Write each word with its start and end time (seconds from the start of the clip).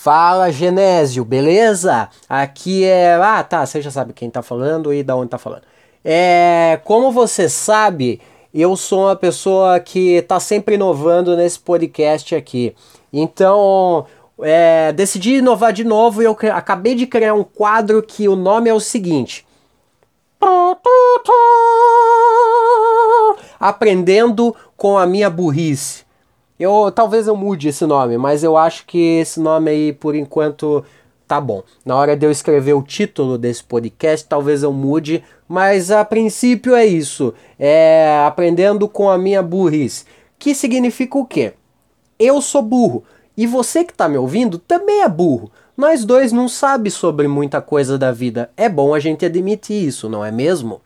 Fala 0.00 0.52
Genésio, 0.52 1.24
beleza? 1.24 2.08
Aqui 2.28 2.84
é. 2.84 3.16
Ah, 3.20 3.42
tá, 3.42 3.66
você 3.66 3.82
já 3.82 3.90
sabe 3.90 4.12
quem 4.12 4.30
tá 4.30 4.42
falando 4.42 4.94
e 4.94 5.02
da 5.02 5.16
onde 5.16 5.30
tá 5.30 5.38
falando. 5.38 5.62
É. 6.04 6.80
Como 6.84 7.10
você 7.10 7.48
sabe, 7.48 8.20
eu 8.54 8.76
sou 8.76 9.06
uma 9.06 9.16
pessoa 9.16 9.80
que 9.80 10.22
tá 10.22 10.38
sempre 10.38 10.76
inovando 10.76 11.36
nesse 11.36 11.58
podcast 11.58 12.32
aqui. 12.36 12.76
Então, 13.12 14.06
é, 14.40 14.92
decidi 14.92 15.38
inovar 15.38 15.72
de 15.72 15.82
novo 15.82 16.22
e 16.22 16.26
eu 16.26 16.38
acabei 16.54 16.94
de 16.94 17.04
criar 17.04 17.34
um 17.34 17.42
quadro 17.42 18.00
que 18.00 18.28
o 18.28 18.36
nome 18.36 18.70
é 18.70 18.74
o 18.74 18.78
seguinte: 18.78 19.44
Aprendendo 23.58 24.54
com 24.76 24.96
a 24.96 25.04
minha 25.04 25.28
burrice. 25.28 26.07
Eu 26.58 26.90
talvez 26.90 27.26
eu 27.26 27.36
mude 27.36 27.68
esse 27.68 27.86
nome, 27.86 28.18
mas 28.18 28.42
eu 28.42 28.56
acho 28.56 28.84
que 28.86 29.18
esse 29.18 29.38
nome 29.38 29.70
aí 29.70 29.92
por 29.92 30.14
enquanto 30.14 30.84
tá 31.26 31.40
bom. 31.40 31.62
Na 31.84 31.94
hora 31.94 32.16
de 32.16 32.26
eu 32.26 32.30
escrever 32.30 32.72
o 32.72 32.82
título 32.82 33.36
desse 33.36 33.62
podcast, 33.62 34.26
talvez 34.26 34.62
eu 34.62 34.72
mude, 34.72 35.22
mas 35.46 35.90
a 35.90 36.04
princípio 36.04 36.74
é 36.74 36.84
isso. 36.86 37.34
É 37.58 38.24
aprendendo 38.26 38.88
com 38.88 39.08
a 39.08 39.18
minha 39.18 39.42
burrice. 39.42 40.04
Que 40.38 40.54
significa 40.54 41.18
o 41.18 41.26
quê? 41.26 41.52
Eu 42.18 42.40
sou 42.40 42.62
burro 42.62 43.04
e 43.36 43.46
você 43.46 43.84
que 43.84 43.92
está 43.92 44.08
me 44.08 44.18
ouvindo 44.18 44.58
também 44.58 45.02
é 45.02 45.08
burro. 45.08 45.50
Nós 45.76 46.04
dois 46.04 46.32
não 46.32 46.48
sabe 46.48 46.90
sobre 46.90 47.28
muita 47.28 47.60
coisa 47.60 47.96
da 47.96 48.10
vida. 48.10 48.50
É 48.56 48.68
bom 48.68 48.94
a 48.94 48.98
gente 48.98 49.24
admitir 49.24 49.86
isso, 49.86 50.08
não 50.08 50.24
é 50.24 50.32
mesmo? 50.32 50.80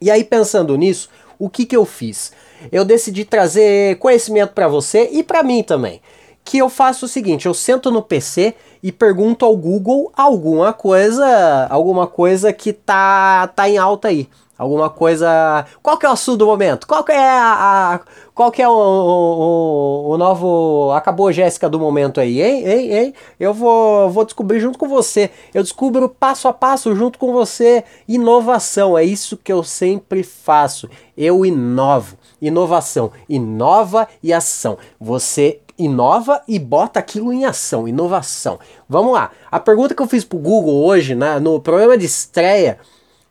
E 0.00 0.08
aí 0.08 0.22
pensando 0.22 0.76
nisso, 0.76 1.08
o 1.38 1.48
que 1.48 1.66
que 1.66 1.76
eu 1.76 1.84
fiz? 1.84 2.32
eu 2.70 2.84
decidi 2.84 3.24
trazer 3.24 3.98
conhecimento 3.98 4.52
para 4.52 4.68
você 4.68 5.08
e 5.12 5.22
para 5.22 5.42
mim 5.42 5.62
também. 5.62 6.00
Que 6.44 6.58
eu 6.58 6.68
faço 6.68 7.06
o 7.06 7.08
seguinte, 7.08 7.46
eu 7.46 7.54
sento 7.54 7.90
no 7.90 8.02
PC 8.02 8.54
e 8.82 8.92
pergunto 8.92 9.46
ao 9.46 9.56
Google 9.56 10.12
alguma 10.14 10.72
coisa, 10.72 11.66
alguma 11.70 12.06
coisa 12.06 12.52
que 12.52 12.72
tá 12.72 13.46
tá 13.48 13.68
em 13.68 13.78
alta 13.78 14.08
aí. 14.08 14.28
Alguma 14.56 14.88
coisa. 14.88 15.66
Qual 15.82 15.98
que 15.98 16.06
é 16.06 16.08
o 16.08 16.12
assunto 16.12 16.38
do 16.38 16.46
momento? 16.46 16.86
Qual 16.86 17.02
que 17.02 17.10
é 17.10 17.18
a. 17.18 17.94
a 17.94 18.00
qual 18.34 18.50
que 18.50 18.62
é 18.62 18.68
o, 18.68 18.72
o, 18.72 20.10
o, 20.10 20.18
novo. 20.18 20.92
Acabou 20.92 21.32
Jéssica 21.32 21.68
do 21.68 21.78
momento 21.78 22.20
aí, 22.20 22.40
hein? 22.40 22.64
hein, 22.66 22.92
hein? 22.92 23.14
Eu 23.38 23.52
vou, 23.54 24.10
vou 24.10 24.24
descobrir 24.24 24.60
junto 24.60 24.78
com 24.78 24.88
você. 24.88 25.30
Eu 25.52 25.62
descubro 25.62 26.08
passo 26.08 26.48
a 26.48 26.52
passo 26.52 26.94
junto 26.94 27.18
com 27.18 27.32
você. 27.32 27.84
Inovação, 28.08 28.98
é 28.98 29.04
isso 29.04 29.36
que 29.36 29.52
eu 29.52 29.62
sempre 29.62 30.22
faço. 30.22 30.88
Eu 31.16 31.44
inovo. 31.44 32.16
Inovação. 32.40 33.12
Inova 33.28 34.08
e 34.22 34.32
ação. 34.32 34.78
Você 35.00 35.60
inova 35.78 36.42
e 36.46 36.58
bota 36.58 37.00
aquilo 37.00 37.32
em 37.32 37.44
ação. 37.44 37.88
Inovação. 37.88 38.58
Vamos 38.88 39.12
lá. 39.12 39.30
A 39.50 39.58
pergunta 39.58 39.94
que 39.94 40.02
eu 40.02 40.08
fiz 40.08 40.24
pro 40.24 40.38
Google 40.38 40.84
hoje, 40.84 41.14
né, 41.14 41.38
no 41.38 41.60
programa 41.60 41.98
de 41.98 42.06
estreia, 42.06 42.78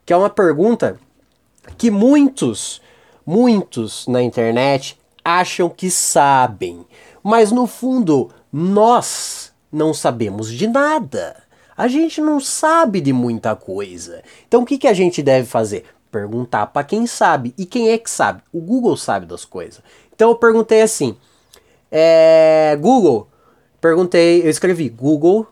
que 0.05 0.13
é 0.13 0.17
uma 0.17 0.29
pergunta 0.29 0.99
que 1.77 1.89
muitos, 1.89 2.81
muitos 3.25 4.07
na 4.07 4.21
internet 4.21 4.97
acham 5.23 5.69
que 5.69 5.89
sabem, 5.89 6.85
mas 7.23 7.51
no 7.51 7.65
fundo 7.65 8.29
nós 8.51 9.53
não 9.71 9.93
sabemos 9.93 10.51
de 10.51 10.67
nada. 10.67 11.41
A 11.75 11.87
gente 11.87 12.21
não 12.21 12.39
sabe 12.39 13.01
de 13.01 13.11
muita 13.11 13.55
coisa. 13.55 14.21
Então 14.47 14.61
o 14.61 14.65
que, 14.65 14.77
que 14.77 14.87
a 14.87 14.93
gente 14.93 15.23
deve 15.23 15.47
fazer? 15.47 15.85
Perguntar 16.11 16.67
para 16.67 16.83
quem 16.83 17.07
sabe. 17.07 17.53
E 17.57 17.65
quem 17.65 17.89
é 17.89 17.97
que 17.97 18.09
sabe? 18.09 18.43
O 18.53 18.61
Google 18.61 18.95
sabe 18.95 19.25
das 19.25 19.43
coisas. 19.43 19.81
Então 20.13 20.29
eu 20.29 20.35
perguntei 20.35 20.83
assim: 20.83 21.17
é, 21.91 22.77
Google, 22.79 23.27
perguntei, 23.81 24.43
eu 24.43 24.49
escrevi 24.49 24.89
Google, 24.89 25.47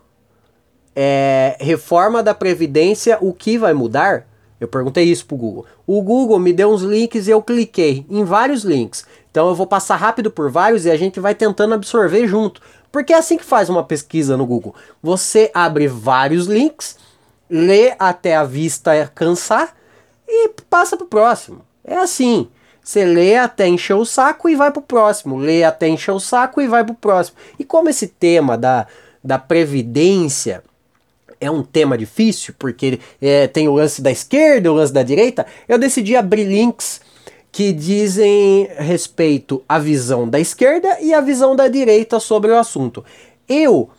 é, 0.94 1.56
reforma 1.60 2.22
da 2.22 2.34
Previdência, 2.34 3.18
o 3.20 3.32
que 3.32 3.58
vai 3.58 3.72
mudar? 3.72 4.26
Eu 4.62 4.68
perguntei 4.68 5.02
isso 5.02 5.26
pro 5.26 5.36
Google. 5.36 5.66
O 5.84 6.00
Google 6.00 6.38
me 6.38 6.52
deu 6.52 6.70
uns 6.70 6.82
links 6.82 7.26
e 7.26 7.32
eu 7.32 7.42
cliquei 7.42 8.06
em 8.08 8.22
vários 8.22 8.62
links. 8.62 9.04
Então 9.28 9.48
eu 9.48 9.56
vou 9.56 9.66
passar 9.66 9.96
rápido 9.96 10.30
por 10.30 10.52
vários 10.52 10.84
e 10.84 10.90
a 10.92 10.96
gente 10.96 11.18
vai 11.18 11.34
tentando 11.34 11.74
absorver 11.74 12.28
junto. 12.28 12.62
Porque 12.92 13.12
é 13.12 13.16
assim 13.16 13.36
que 13.36 13.44
faz 13.44 13.68
uma 13.68 13.82
pesquisa 13.82 14.36
no 14.36 14.46
Google. 14.46 14.72
Você 15.02 15.50
abre 15.52 15.88
vários 15.88 16.46
links, 16.46 16.96
lê 17.50 17.96
até 17.98 18.36
a 18.36 18.44
vista 18.44 19.10
cansar 19.12 19.74
e 20.28 20.50
passa 20.70 20.96
pro 20.96 21.06
próximo. 21.06 21.62
É 21.82 21.96
assim. 21.96 22.48
Você 22.80 23.04
lê 23.04 23.36
até 23.36 23.66
encher 23.66 23.94
o 23.94 24.04
saco 24.04 24.48
e 24.48 24.54
vai 24.54 24.70
pro 24.70 24.80
próximo. 24.80 25.38
Lê 25.38 25.64
até 25.64 25.88
encher 25.88 26.12
o 26.12 26.20
saco 26.20 26.60
e 26.60 26.68
vai 26.68 26.84
pro 26.84 26.94
próximo. 26.94 27.36
E 27.58 27.64
como 27.64 27.88
esse 27.88 28.06
tema 28.06 28.56
da, 28.56 28.86
da 29.24 29.40
previdência 29.40 30.62
é 31.42 31.50
um 31.50 31.62
tema 31.62 31.98
difícil, 31.98 32.54
porque 32.58 33.00
é, 33.20 33.48
tem 33.48 33.68
o 33.68 33.74
lance 33.74 34.00
da 34.00 34.10
esquerda, 34.10 34.70
o 34.70 34.76
lance 34.76 34.92
da 34.92 35.02
direita, 35.02 35.44
eu 35.68 35.76
decidi 35.76 36.14
abrir 36.14 36.44
links 36.44 37.00
que 37.50 37.72
dizem 37.72 38.68
respeito 38.78 39.62
à 39.68 39.78
visão 39.78 40.26
da 40.26 40.40
esquerda 40.40 40.98
e 41.00 41.12
à 41.12 41.20
visão 41.20 41.54
da 41.54 41.68
direita 41.68 42.18
sobre 42.18 42.50
o 42.50 42.58
assunto. 42.58 43.04
Eu, 43.46 43.90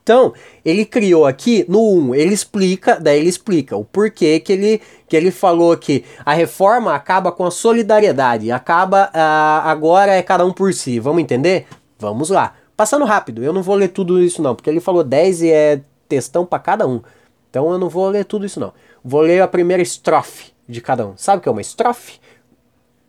Então, 0.09 0.33
ele 0.65 0.85
criou 0.85 1.25
aqui 1.25 1.63
no 1.67 1.81
1, 2.09 2.15
ele 2.15 2.33
explica, 2.33 2.99
daí 2.99 3.19
ele 3.19 3.29
explica 3.29 3.77
o 3.77 3.85
porquê 3.85 4.39
que 4.39 4.53
ele, 4.53 4.81
que 5.09 5.17
ele 5.17 5.31
falou 5.31 5.75
que 5.75 6.05
a 6.23 6.33
reforma 6.33 6.93
acaba 6.93 7.31
com 7.31 7.45
a 7.45 7.51
solidariedade, 7.51 8.51
acaba 8.51 9.09
uh, 9.13 9.67
agora 9.67 10.13
é 10.13 10.21
cada 10.21 10.45
um 10.45 10.53
por 10.53 10.73
si. 10.73 10.99
Vamos 10.99 11.21
entender? 11.21 11.65
Vamos 11.97 12.29
lá. 12.29 12.53
Passando 12.77 13.03
rápido, 13.03 13.43
eu 13.43 13.51
não 13.51 13.63
vou 13.63 13.75
ler 13.75 13.89
tudo 13.89 14.21
isso 14.23 14.41
não, 14.41 14.55
porque 14.55 14.69
ele 14.69 14.79
falou 14.79 15.03
10 15.03 15.41
e 15.41 15.51
é 15.51 15.81
textão 16.07 16.45
para 16.45 16.59
cada 16.59 16.87
um. 16.87 17.01
Então 17.49 17.71
eu 17.71 17.77
não 17.79 17.89
vou 17.89 18.07
ler 18.07 18.23
tudo 18.23 18.45
isso 18.45 18.59
não. 18.59 18.71
Vou 19.03 19.21
ler 19.21 19.41
a 19.41 19.47
primeira 19.47 19.81
estrofe 19.81 20.53
de 20.67 20.79
cada 20.79 21.05
um. 21.05 21.17
Sabe 21.17 21.39
o 21.39 21.41
que 21.41 21.49
é 21.49 21.51
uma 21.51 21.61
estrofe? 21.61 22.19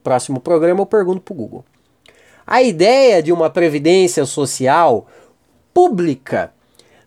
Próximo 0.03 0.41
programa 0.41 0.81
eu 0.81 0.87
pergunto 0.87 1.21
pro 1.21 1.34
Google. 1.34 1.65
A 2.47 2.62
ideia 2.62 3.22
de 3.22 3.33
uma 3.33 3.50
previdência 3.50 4.25
social 4.25 5.06
pública 5.72 6.53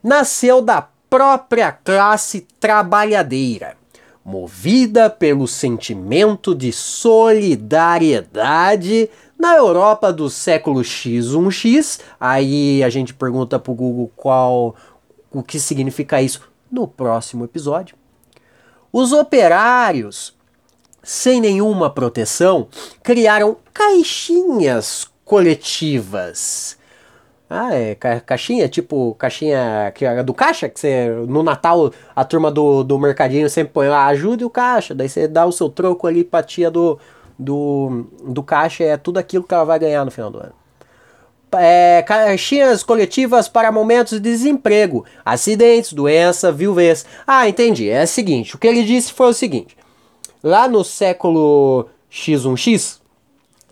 nasceu 0.01 0.61
da 0.61 0.87
própria 1.09 1.71
classe 1.71 2.47
trabalhadeira, 2.59 3.75
movida 4.23 5.09
pelo 5.09 5.45
sentimento 5.47 6.53
de 6.55 6.71
solidariedade 6.71 9.09
na 9.37 9.55
Europa 9.55 10.13
do 10.13 10.29
século 10.29 10.79
X1X. 10.81 11.99
Aí 12.19 12.83
a 12.83 12.89
gente 12.89 13.13
pergunta 13.13 13.59
para 13.59 13.71
o 13.71 13.75
Google 13.75 14.11
qual 14.15 14.75
o 15.31 15.43
que 15.43 15.59
significa 15.59 16.21
isso 16.21 16.41
no 16.71 16.87
próximo 16.87 17.43
episódio. 17.43 17.97
Os 18.91 19.11
operários, 19.11 20.35
sem 21.01 21.41
nenhuma 21.41 21.89
proteção, 21.89 22.67
criaram 23.01 23.57
caixinhas 23.73 25.07
coletivas 25.25 26.77
ah, 27.53 27.75
é 27.75 27.95
caixinha, 27.95 28.67
tipo 28.67 29.13
caixinha 29.15 29.91
que 29.93 30.05
é 30.05 30.23
do 30.23 30.33
caixa, 30.33 30.67
que 30.67 30.79
você 30.79 31.07
no 31.27 31.43
Natal 31.43 31.91
a 32.15 32.25
turma 32.25 32.49
do, 32.51 32.83
do 32.83 32.97
mercadinho 32.97 33.49
sempre 33.49 33.73
põe 33.73 33.87
lá, 33.87 34.07
ajude 34.07 34.43
o 34.43 34.49
caixa, 34.49 34.95
daí 34.95 35.07
você 35.07 35.27
dá 35.27 35.45
o 35.45 35.51
seu 35.51 35.69
troco 35.69 36.07
ali 36.07 36.23
pra 36.23 36.41
tia 36.41 36.71
do, 36.71 36.99
do, 37.37 38.07
do 38.25 38.41
caixa, 38.41 38.83
é 38.83 38.97
tudo 38.97 39.19
aquilo 39.19 39.43
que 39.43 39.53
ela 39.53 39.65
vai 39.65 39.77
ganhar 39.79 40.03
no 40.03 40.11
final 40.11 40.31
do 40.31 40.39
ano. 40.39 40.53
é, 41.55 42.01
caixinhas 42.01 42.83
coletivas 42.83 43.47
para 43.47 43.71
momentos 43.71 44.13
de 44.13 44.19
desemprego, 44.19 45.05
acidentes, 45.23 45.93
doença, 45.93 46.51
viuvez. 46.51 47.05
Ah, 47.27 47.47
entendi. 47.47 47.89
É 47.89 48.03
o 48.03 48.07
seguinte, 48.07 48.55
o 48.55 48.57
que 48.57 48.67
ele 48.67 48.83
disse 48.83 49.13
foi 49.13 49.27
o 49.27 49.33
seguinte. 49.33 49.77
Lá 50.41 50.67
no 50.67 50.83
século 50.83 51.87
X1X, 52.11 52.99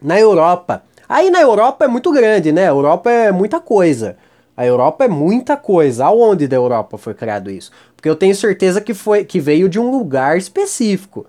na 0.02 0.20
Europa, 0.20 0.84
aí 1.12 1.30
na 1.30 1.42
Europa 1.42 1.86
é 1.86 1.88
muito 1.88 2.12
grande, 2.12 2.52
né? 2.52 2.64
A 2.64 2.70
Europa 2.70 3.10
é 3.10 3.32
muita 3.32 3.60
coisa. 3.60 4.18
A 4.56 4.66
Europa 4.66 5.06
é 5.06 5.08
muita 5.08 5.58
coisa. 5.58 6.06
Aonde 6.06 6.48
da 6.48 6.56
Europa 6.56 6.98
foi 6.98 7.14
criado 7.14 7.50
isso? 7.50 7.72
Porque 7.96 8.10
eu 8.10 8.16
tenho 8.16 8.36
certeza 8.36 8.82
que 8.82 8.94
foi 8.94 9.24
que 9.24 9.40
veio 9.40 9.70
de 9.70 9.80
um 9.80 9.92
lugar 9.92 10.38
específico 10.38 11.26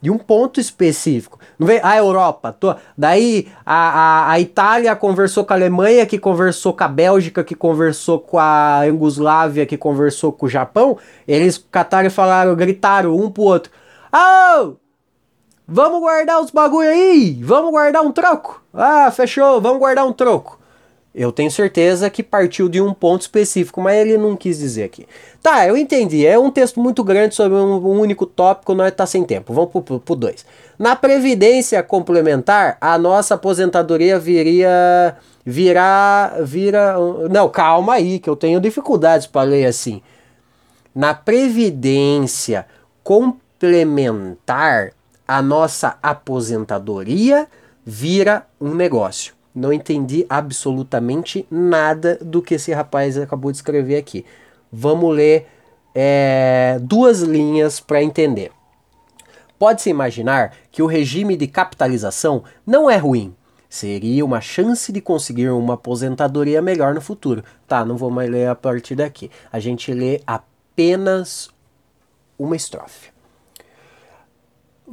de 0.00 0.10
um 0.10 0.18
ponto 0.18 0.58
específico. 0.58 1.38
Não 1.58 1.66
veio 1.66 1.80
a 1.82 1.96
Europa, 1.96 2.52
tô, 2.52 2.74
daí 2.96 3.48
a, 3.64 3.74
a, 3.74 4.32
a, 4.32 4.40
Itália 4.40 4.96
conversou 4.96 5.44
com 5.44 5.52
a 5.52 5.56
Alemanha, 5.56 6.06
que 6.06 6.18
conversou 6.18 6.72
com 6.72 6.84
a 6.84 6.88
Bélgica, 6.88 7.44
que 7.44 7.54
conversou 7.54 8.18
com 8.18 8.38
a 8.38 8.84
Yugoslávia, 8.84 9.66
que 9.66 9.76
conversou 9.76 10.32
com 10.32 10.46
o 10.46 10.48
Japão. 10.48 10.96
Eles 11.28 11.58
cataram 11.70 12.06
e 12.06 12.10
falaram, 12.10 12.54
gritaram 12.56 13.14
um 13.14 13.30
pro 13.30 13.42
outro: 13.42 13.70
Oh! 14.12 14.76
Vamos 15.72 16.00
guardar 16.00 16.42
os 16.42 16.50
bagulho 16.50 16.88
aí! 16.88 17.38
Vamos 17.44 17.70
guardar 17.70 18.02
um 18.02 18.10
troco! 18.10 18.60
Ah, 18.74 19.08
fechou, 19.12 19.60
vamos 19.60 19.78
guardar 19.78 20.04
um 20.04 20.12
troco. 20.12 20.58
Eu 21.14 21.30
tenho 21.30 21.48
certeza 21.48 22.10
que 22.10 22.24
partiu 22.24 22.68
de 22.68 22.80
um 22.80 22.92
ponto 22.92 23.20
específico, 23.20 23.80
mas 23.80 23.96
ele 23.98 24.18
não 24.18 24.34
quis 24.36 24.58
dizer 24.58 24.82
aqui. 24.82 25.06
Tá, 25.40 25.64
eu 25.68 25.76
entendi. 25.76 26.26
É 26.26 26.36
um 26.36 26.50
texto 26.50 26.80
muito 26.80 27.04
grande 27.04 27.36
sobre 27.36 27.56
um, 27.56 28.00
único 28.00 28.26
tópico, 28.26 28.74
nós 28.74 28.92
tá 28.92 29.06
sem 29.06 29.22
tempo. 29.22 29.52
Vamos 29.52 29.70
pro, 29.70 29.80
pro, 29.80 30.00
pro 30.00 30.16
dois. 30.16 30.44
Na 30.76 30.96
previdência 30.96 31.80
complementar, 31.84 32.76
a 32.80 32.98
nossa 32.98 33.34
aposentadoria 33.34 34.18
viria 34.18 35.16
virá 35.46 36.34
vira 36.42 36.96
não, 37.30 37.48
calma 37.48 37.94
aí, 37.94 38.18
que 38.18 38.28
eu 38.28 38.34
tenho 38.34 38.60
dificuldades 38.60 39.28
para 39.28 39.42
ler 39.42 39.66
assim. 39.66 40.02
Na 40.92 41.14
previdência 41.14 42.66
complementar, 43.04 44.94
a 45.30 45.40
nossa 45.40 45.96
aposentadoria 46.02 47.46
vira 47.86 48.48
um 48.60 48.74
negócio. 48.74 49.32
Não 49.54 49.72
entendi 49.72 50.26
absolutamente 50.28 51.46
nada 51.48 52.18
do 52.20 52.42
que 52.42 52.54
esse 52.54 52.72
rapaz 52.72 53.16
acabou 53.16 53.52
de 53.52 53.58
escrever 53.58 53.96
aqui. 53.96 54.26
Vamos 54.72 55.14
ler 55.14 55.46
é, 55.94 56.80
duas 56.82 57.20
linhas 57.20 57.78
para 57.78 58.02
entender. 58.02 58.50
Pode-se 59.56 59.88
imaginar 59.88 60.52
que 60.72 60.82
o 60.82 60.86
regime 60.86 61.36
de 61.36 61.46
capitalização 61.46 62.42
não 62.66 62.90
é 62.90 62.96
ruim. 62.96 63.32
Seria 63.68 64.24
uma 64.24 64.40
chance 64.40 64.90
de 64.90 65.00
conseguir 65.00 65.48
uma 65.50 65.74
aposentadoria 65.74 66.60
melhor 66.60 66.92
no 66.92 67.00
futuro. 67.00 67.44
Tá, 67.68 67.84
não 67.84 67.96
vou 67.96 68.10
mais 68.10 68.28
ler 68.28 68.48
a 68.48 68.56
partir 68.56 68.96
daqui. 68.96 69.30
A 69.52 69.60
gente 69.60 69.94
lê 69.94 70.20
apenas 70.26 71.50
uma 72.36 72.56
estrofe. 72.56 73.19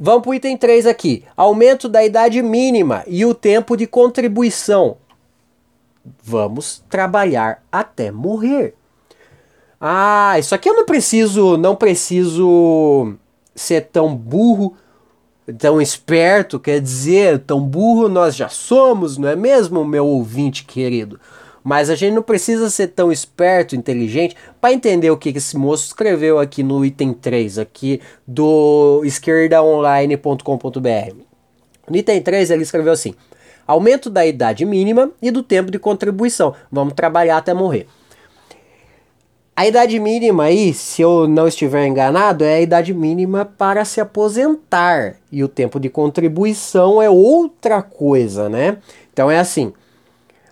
Vamos 0.00 0.22
para 0.22 0.30
o 0.30 0.34
item 0.34 0.56
3 0.56 0.86
aqui. 0.86 1.24
Aumento 1.36 1.88
da 1.88 2.04
idade 2.04 2.40
mínima 2.40 3.02
e 3.06 3.24
o 3.24 3.34
tempo 3.34 3.76
de 3.76 3.86
contribuição. 3.86 4.96
Vamos 6.22 6.84
trabalhar 6.88 7.64
até 7.70 8.12
morrer. 8.12 8.74
Ah, 9.80 10.36
isso 10.38 10.54
aqui 10.54 10.68
eu 10.68 10.74
não 10.74 10.86
preciso, 10.86 11.56
não 11.56 11.74
preciso 11.74 13.14
ser 13.54 13.88
tão 13.92 14.14
burro, 14.14 14.76
tão 15.58 15.80
esperto, 15.80 16.60
quer 16.60 16.80
dizer, 16.80 17.40
tão 17.40 17.60
burro 17.60 18.08
nós 18.08 18.34
já 18.34 18.48
somos, 18.48 19.18
não 19.18 19.28
é 19.28 19.36
mesmo, 19.36 19.84
meu 19.84 20.06
ouvinte 20.06 20.64
querido? 20.64 21.20
Mas 21.68 21.90
a 21.90 21.94
gente 21.94 22.14
não 22.14 22.22
precisa 22.22 22.70
ser 22.70 22.88
tão 22.88 23.12
esperto, 23.12 23.76
inteligente, 23.76 24.34
para 24.58 24.72
entender 24.72 25.10
o 25.10 25.18
que 25.18 25.28
esse 25.28 25.54
moço 25.54 25.88
escreveu 25.88 26.38
aqui 26.38 26.62
no 26.62 26.82
item 26.82 27.12
3, 27.12 27.58
aqui 27.58 28.00
do 28.26 29.02
esquerdaonline.com.br. 29.04 31.14
No 31.86 31.94
item 31.94 32.22
3 32.22 32.50
ele 32.52 32.62
escreveu 32.62 32.94
assim: 32.94 33.14
aumento 33.66 34.08
da 34.08 34.24
idade 34.24 34.64
mínima 34.64 35.10
e 35.20 35.30
do 35.30 35.42
tempo 35.42 35.70
de 35.70 35.78
contribuição. 35.78 36.54
Vamos 36.72 36.94
trabalhar 36.94 37.36
até 37.36 37.52
morrer. 37.52 37.86
A 39.54 39.66
idade 39.66 40.00
mínima 40.00 40.44
aí, 40.44 40.72
se 40.72 41.02
eu 41.02 41.28
não 41.28 41.46
estiver 41.46 41.86
enganado, 41.86 42.44
é 42.44 42.54
a 42.54 42.60
idade 42.62 42.94
mínima 42.94 43.44
para 43.44 43.84
se 43.84 44.00
aposentar. 44.00 45.16
E 45.30 45.44
o 45.44 45.48
tempo 45.48 45.78
de 45.78 45.90
contribuição 45.90 47.02
é 47.02 47.10
outra 47.10 47.82
coisa, 47.82 48.48
né? 48.48 48.78
Então 49.12 49.30
é 49.30 49.38
assim: 49.38 49.74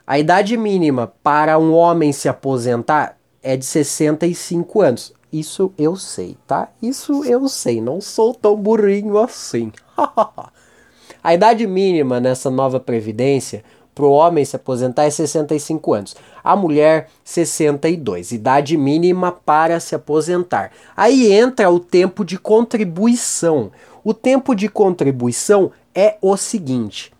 a 0.06 0.18
idade 0.20 0.56
mínima 0.56 1.12
para 1.20 1.58
um 1.58 1.72
homem 1.72 2.12
se 2.12 2.28
aposentar 2.28 3.16
é 3.42 3.56
de 3.56 3.64
65 3.64 4.80
anos. 4.80 5.12
Isso 5.32 5.72
eu 5.76 5.96
sei, 5.96 6.36
tá? 6.46 6.68
Isso 6.80 7.24
eu 7.24 7.48
sei, 7.48 7.80
não 7.80 8.00
sou 8.00 8.32
tão 8.32 8.54
burrinho 8.54 9.18
assim. 9.18 9.72
a 11.22 11.34
idade 11.34 11.66
mínima 11.66 12.20
nessa 12.20 12.48
nova 12.50 12.78
previdência 12.78 13.64
para 13.96 14.04
o 14.04 14.12
homem 14.12 14.44
se 14.44 14.54
aposentar 14.54 15.04
é 15.04 15.10
65 15.10 15.92
anos. 15.92 16.16
A 16.44 16.54
mulher, 16.54 17.08
62. 17.24 18.30
Idade 18.30 18.76
mínima 18.76 19.32
para 19.32 19.80
se 19.80 19.94
aposentar. 19.94 20.70
Aí 20.96 21.32
entra 21.32 21.68
o 21.68 21.80
tempo 21.80 22.24
de 22.24 22.38
contribuição. 22.38 23.72
O 24.04 24.14
tempo 24.14 24.54
de 24.54 24.68
contribuição 24.68 25.72
é 25.92 26.16
o 26.20 26.36
seguinte: 26.36 27.10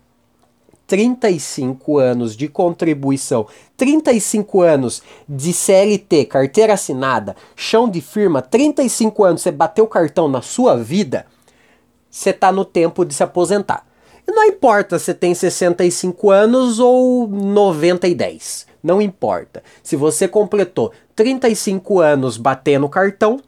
35 0.87 1.99
anos 1.99 2.35
de 2.35 2.47
contribuição, 2.47 3.45
35 3.75 4.61
anos 4.61 5.03
de 5.27 5.51
CLT, 5.51 6.25
carteira 6.25 6.73
assinada, 6.73 7.35
chão 7.55 7.89
de 7.89 7.99
firma, 7.99 8.41
35 8.41 9.23
anos 9.25 9.41
você 9.41 9.51
bateu 9.51 9.83
o 9.83 9.89
cartão 9.89 10.29
na 10.29 10.41
sua 10.41 10.77
vida, 10.77 11.25
você 12.09 12.29
está 12.29 12.51
no 12.51 12.63
tempo 12.63 13.03
de 13.03 13.13
se 13.13 13.21
aposentar. 13.21 13.85
E 14.25 14.31
não 14.31 14.43
importa 14.45 14.97
se 14.97 15.13
tem 15.13 15.33
65 15.33 16.31
anos 16.31 16.79
ou 16.79 17.27
90 17.27 18.07
e 18.07 18.15
10. 18.15 18.67
Não 18.83 19.01
importa. 19.01 19.63
Se 19.83 19.95
você 19.95 20.27
completou 20.27 20.91
35 21.15 21.99
anos 21.99 22.37
batendo 22.37 22.89
cartão, 22.89 23.39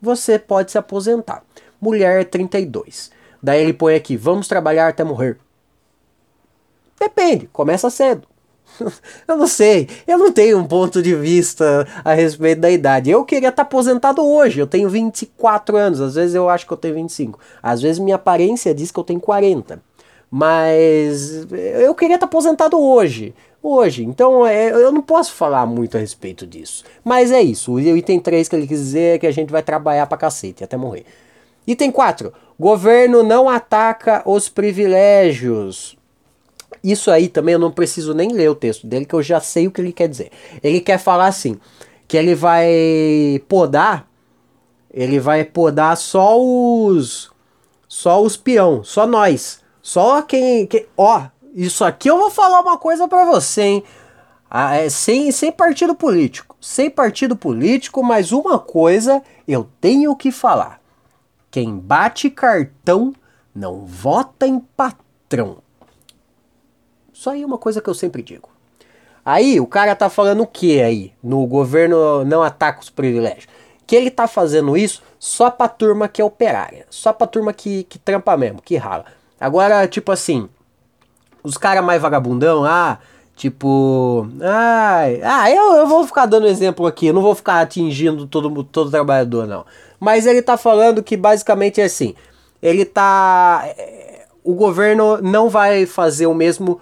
você 0.00 0.38
pode 0.38 0.70
se 0.70 0.78
aposentar. 0.78 1.42
Mulher 1.80 2.20
é 2.20 2.24
32. 2.24 3.10
Daí 3.42 3.62
ele 3.62 3.72
põe 3.72 3.94
aqui: 3.94 4.16
vamos 4.16 4.48
trabalhar 4.48 4.88
até 4.88 5.02
morrer. 5.02 5.38
Depende, 6.98 7.48
começa 7.52 7.90
cedo. 7.90 8.26
eu 9.26 9.36
não 9.36 9.46
sei, 9.46 9.88
eu 10.06 10.18
não 10.18 10.32
tenho 10.32 10.58
um 10.58 10.66
ponto 10.66 11.02
de 11.02 11.14
vista 11.14 11.86
a 12.04 12.12
respeito 12.12 12.60
da 12.60 12.70
idade. 12.70 13.10
Eu 13.10 13.24
queria 13.24 13.48
estar 13.48 13.62
aposentado 13.62 14.24
hoje, 14.24 14.60
eu 14.60 14.66
tenho 14.66 14.88
24 14.88 15.76
anos, 15.76 16.00
às 16.00 16.14
vezes 16.14 16.34
eu 16.34 16.48
acho 16.48 16.66
que 16.66 16.72
eu 16.72 16.76
tenho 16.76 16.94
25. 16.94 17.38
Às 17.62 17.80
vezes 17.82 17.98
minha 17.98 18.16
aparência 18.16 18.74
diz 18.74 18.90
que 18.90 18.98
eu 18.98 19.04
tenho 19.04 19.20
40. 19.20 19.80
Mas 20.30 21.46
eu 21.80 21.94
queria 21.94 22.16
estar 22.16 22.26
aposentado 22.26 22.78
hoje. 22.78 23.34
Hoje. 23.62 24.04
Então 24.04 24.46
é, 24.46 24.70
eu 24.70 24.92
não 24.92 25.02
posso 25.02 25.32
falar 25.32 25.66
muito 25.66 25.96
a 25.96 26.00
respeito 26.00 26.46
disso. 26.46 26.84
Mas 27.02 27.32
é 27.32 27.40
isso. 27.40 27.72
O 27.72 27.80
item 27.80 28.20
3 28.20 28.46
que 28.48 28.54
ele 28.54 28.66
quis 28.66 28.78
dizer 28.78 29.16
é 29.16 29.18
que 29.18 29.26
a 29.26 29.32
gente 29.32 29.50
vai 29.50 29.62
trabalhar 29.62 30.06
pra 30.06 30.18
cacete 30.18 30.62
até 30.62 30.76
morrer. 30.76 31.04
Item 31.66 31.90
4. 31.90 32.32
Governo 32.58 33.22
não 33.22 33.48
ataca 33.48 34.22
os 34.26 34.48
privilégios. 34.48 35.97
Isso 36.82 37.10
aí 37.10 37.28
também 37.28 37.54
eu 37.54 37.58
não 37.58 37.70
preciso 37.70 38.14
nem 38.14 38.32
ler 38.32 38.50
o 38.50 38.54
texto 38.54 38.86
dele, 38.86 39.04
que 39.04 39.14
eu 39.14 39.22
já 39.22 39.40
sei 39.40 39.66
o 39.66 39.70
que 39.70 39.80
ele 39.80 39.92
quer 39.92 40.08
dizer. 40.08 40.30
Ele 40.62 40.80
quer 40.80 40.98
falar 40.98 41.26
assim, 41.26 41.58
que 42.06 42.16
ele 42.16 42.34
vai 42.34 43.42
podar, 43.48 44.08
ele 44.90 45.18
vai 45.18 45.44
podar 45.44 45.96
só 45.96 46.38
os 46.40 47.30
só 47.88 48.22
os 48.22 48.36
peão, 48.36 48.84
só 48.84 49.06
nós, 49.06 49.62
só 49.80 50.20
quem, 50.20 50.66
quem 50.66 50.86
ó, 50.96 51.26
isso 51.54 51.84
aqui 51.84 52.08
eu 52.08 52.18
vou 52.18 52.30
falar 52.30 52.60
uma 52.60 52.76
coisa 52.76 53.08
para 53.08 53.24
você, 53.24 53.62
hein? 53.62 53.84
Ah, 54.50 54.76
é, 54.76 54.88
sem, 54.88 55.30
sem 55.30 55.52
partido 55.52 55.94
político, 55.94 56.56
sem 56.60 56.90
partido 56.90 57.36
político, 57.36 58.02
mas 58.02 58.32
uma 58.32 58.58
coisa 58.58 59.22
eu 59.46 59.68
tenho 59.80 60.14
que 60.16 60.30
falar. 60.30 60.80
Quem 61.50 61.76
bate 61.76 62.30
cartão 62.30 63.14
não 63.54 63.84
vota 63.84 64.46
em 64.46 64.58
patrão. 64.58 65.58
Isso 67.18 67.28
aí 67.28 67.42
é 67.42 67.46
uma 67.46 67.58
coisa 67.58 67.80
que 67.80 67.90
eu 67.90 67.94
sempre 67.94 68.22
digo. 68.22 68.48
Aí 69.24 69.58
o 69.58 69.66
cara 69.66 69.96
tá 69.96 70.08
falando 70.08 70.44
o 70.44 70.46
que 70.46 70.80
aí? 70.80 71.12
No 71.20 71.44
governo 71.48 72.24
não 72.24 72.44
ataca 72.44 72.80
os 72.80 72.90
privilégios. 72.90 73.48
Que 73.84 73.96
ele 73.96 74.08
tá 74.08 74.28
fazendo 74.28 74.76
isso 74.76 75.02
só 75.18 75.50
pra 75.50 75.66
turma 75.66 76.06
que 76.06 76.22
é 76.22 76.24
operária. 76.24 76.86
Só 76.88 77.12
pra 77.12 77.26
turma 77.26 77.52
que, 77.52 77.82
que 77.84 77.98
trampa 77.98 78.36
mesmo, 78.36 78.62
que 78.62 78.76
rala. 78.76 79.04
Agora, 79.40 79.88
tipo 79.88 80.12
assim, 80.12 80.48
os 81.42 81.58
caras 81.58 81.84
mais 81.84 82.00
vagabundão, 82.00 82.64
ah, 82.64 82.98
tipo. 83.34 84.28
Ai, 84.40 85.20
ah, 85.24 85.50
eu, 85.50 85.74
eu 85.74 85.88
vou 85.88 86.06
ficar 86.06 86.24
dando 86.24 86.46
exemplo 86.46 86.86
aqui, 86.86 87.08
eu 87.08 87.14
não 87.14 87.22
vou 87.22 87.34
ficar 87.34 87.60
atingindo 87.60 88.28
todo, 88.28 88.62
todo 88.62 88.92
trabalhador, 88.92 89.44
não. 89.44 89.66
Mas 89.98 90.24
ele 90.24 90.40
tá 90.40 90.56
falando 90.56 91.02
que 91.02 91.16
basicamente 91.16 91.80
é 91.80 91.84
assim. 91.84 92.14
Ele 92.62 92.84
tá. 92.84 93.64
O 94.44 94.54
governo 94.54 95.20
não 95.20 95.48
vai 95.48 95.84
fazer 95.84 96.28
o 96.28 96.32
mesmo 96.32 96.80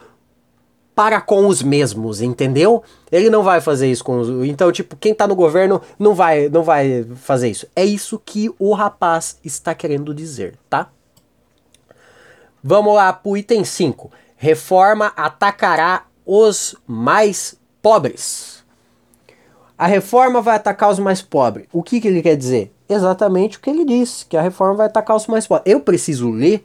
para 0.96 1.20
com 1.20 1.46
os 1.46 1.62
mesmos, 1.62 2.22
entendeu? 2.22 2.82
Ele 3.12 3.28
não 3.28 3.42
vai 3.42 3.60
fazer 3.60 3.86
isso 3.86 4.02
com 4.02 4.18
os. 4.18 4.48
Então, 4.48 4.72
tipo, 4.72 4.96
quem 4.96 5.14
tá 5.14 5.28
no 5.28 5.36
governo 5.36 5.82
não 5.98 6.14
vai, 6.14 6.48
não 6.48 6.62
vai 6.62 7.06
fazer 7.16 7.50
isso. 7.50 7.66
É 7.76 7.84
isso 7.84 8.18
que 8.24 8.50
o 8.58 8.72
rapaz 8.72 9.38
está 9.44 9.74
querendo 9.74 10.14
dizer, 10.14 10.58
tá? 10.70 10.88
Vamos 12.64 12.94
lá 12.94 13.12
pro 13.12 13.36
item 13.36 13.62
5. 13.62 14.10
Reforma 14.36 15.12
atacará 15.14 16.06
os 16.24 16.74
mais 16.86 17.60
pobres. 17.82 18.64
A 19.76 19.86
reforma 19.86 20.40
vai 20.40 20.56
atacar 20.56 20.90
os 20.90 20.98
mais 20.98 21.20
pobres. 21.20 21.66
O 21.74 21.82
que, 21.82 22.00
que 22.00 22.08
ele 22.08 22.22
quer 22.22 22.36
dizer? 22.36 22.72
Exatamente 22.88 23.58
o 23.58 23.60
que 23.60 23.68
ele 23.68 23.84
disse, 23.84 24.24
que 24.24 24.36
a 24.36 24.40
reforma 24.40 24.76
vai 24.76 24.86
atacar 24.86 25.14
os 25.14 25.26
mais 25.26 25.46
pobres. 25.46 25.70
Eu 25.70 25.80
preciso 25.80 26.30
ler, 26.30 26.64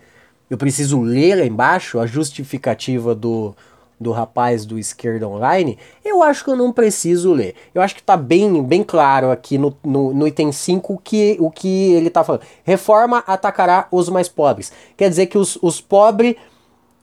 eu 0.49 0.57
preciso 0.57 1.01
ler 1.01 1.35
lá 1.35 1.45
embaixo 1.45 1.99
a 1.99 2.05
justificativa 2.05 3.13
do, 3.13 3.53
do 4.01 4.11
rapaz 4.11 4.65
do 4.65 4.79
Esquerda 4.79 5.27
Online, 5.27 5.77
eu 6.03 6.23
acho 6.23 6.43
que 6.43 6.49
eu 6.49 6.55
não 6.55 6.73
preciso 6.73 7.31
ler. 7.31 7.53
Eu 7.73 7.81
acho 7.83 7.95
que 7.95 8.01
tá 8.01 8.17
bem, 8.17 8.63
bem 8.63 8.83
claro 8.83 9.29
aqui 9.29 9.59
no, 9.59 9.77
no, 9.83 10.11
no 10.11 10.27
item 10.27 10.51
5 10.51 10.99
que, 11.03 11.37
o 11.39 11.51
que 11.51 11.93
ele 11.93 12.09
tá 12.09 12.23
falando. 12.23 12.41
Reforma 12.63 13.23
atacará 13.27 13.87
os 13.91 14.09
mais 14.09 14.27
pobres. 14.27 14.71
Quer 14.97 15.07
dizer 15.07 15.27
que 15.27 15.37
os, 15.37 15.57
os 15.61 15.79
pobres 15.79 16.35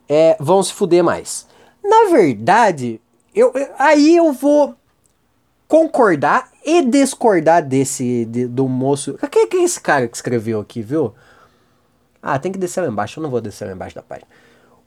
é, 0.08 0.36
vão 0.40 0.60
se 0.60 0.72
fuder 0.72 1.04
mais. 1.04 1.46
Na 1.84 2.10
verdade, 2.10 3.00
eu, 3.32 3.52
aí 3.78 4.16
eu 4.16 4.32
vou 4.32 4.74
concordar 5.68 6.50
e 6.64 6.82
discordar 6.82 7.64
desse 7.64 8.24
de, 8.24 8.46
do 8.48 8.68
moço. 8.68 9.16
Quem 9.30 9.46
que 9.46 9.58
é 9.58 9.62
esse 9.62 9.80
cara 9.80 10.08
que 10.08 10.16
escreveu 10.16 10.58
aqui, 10.58 10.82
viu? 10.82 11.14
Ah, 12.20 12.40
tem 12.40 12.50
que 12.50 12.58
descer 12.58 12.80
lá 12.80 12.88
embaixo. 12.88 13.20
Eu 13.20 13.22
não 13.22 13.30
vou 13.30 13.40
descer 13.40 13.66
lá 13.66 13.72
embaixo 13.72 13.94
da 13.94 14.02
página. 14.02 14.26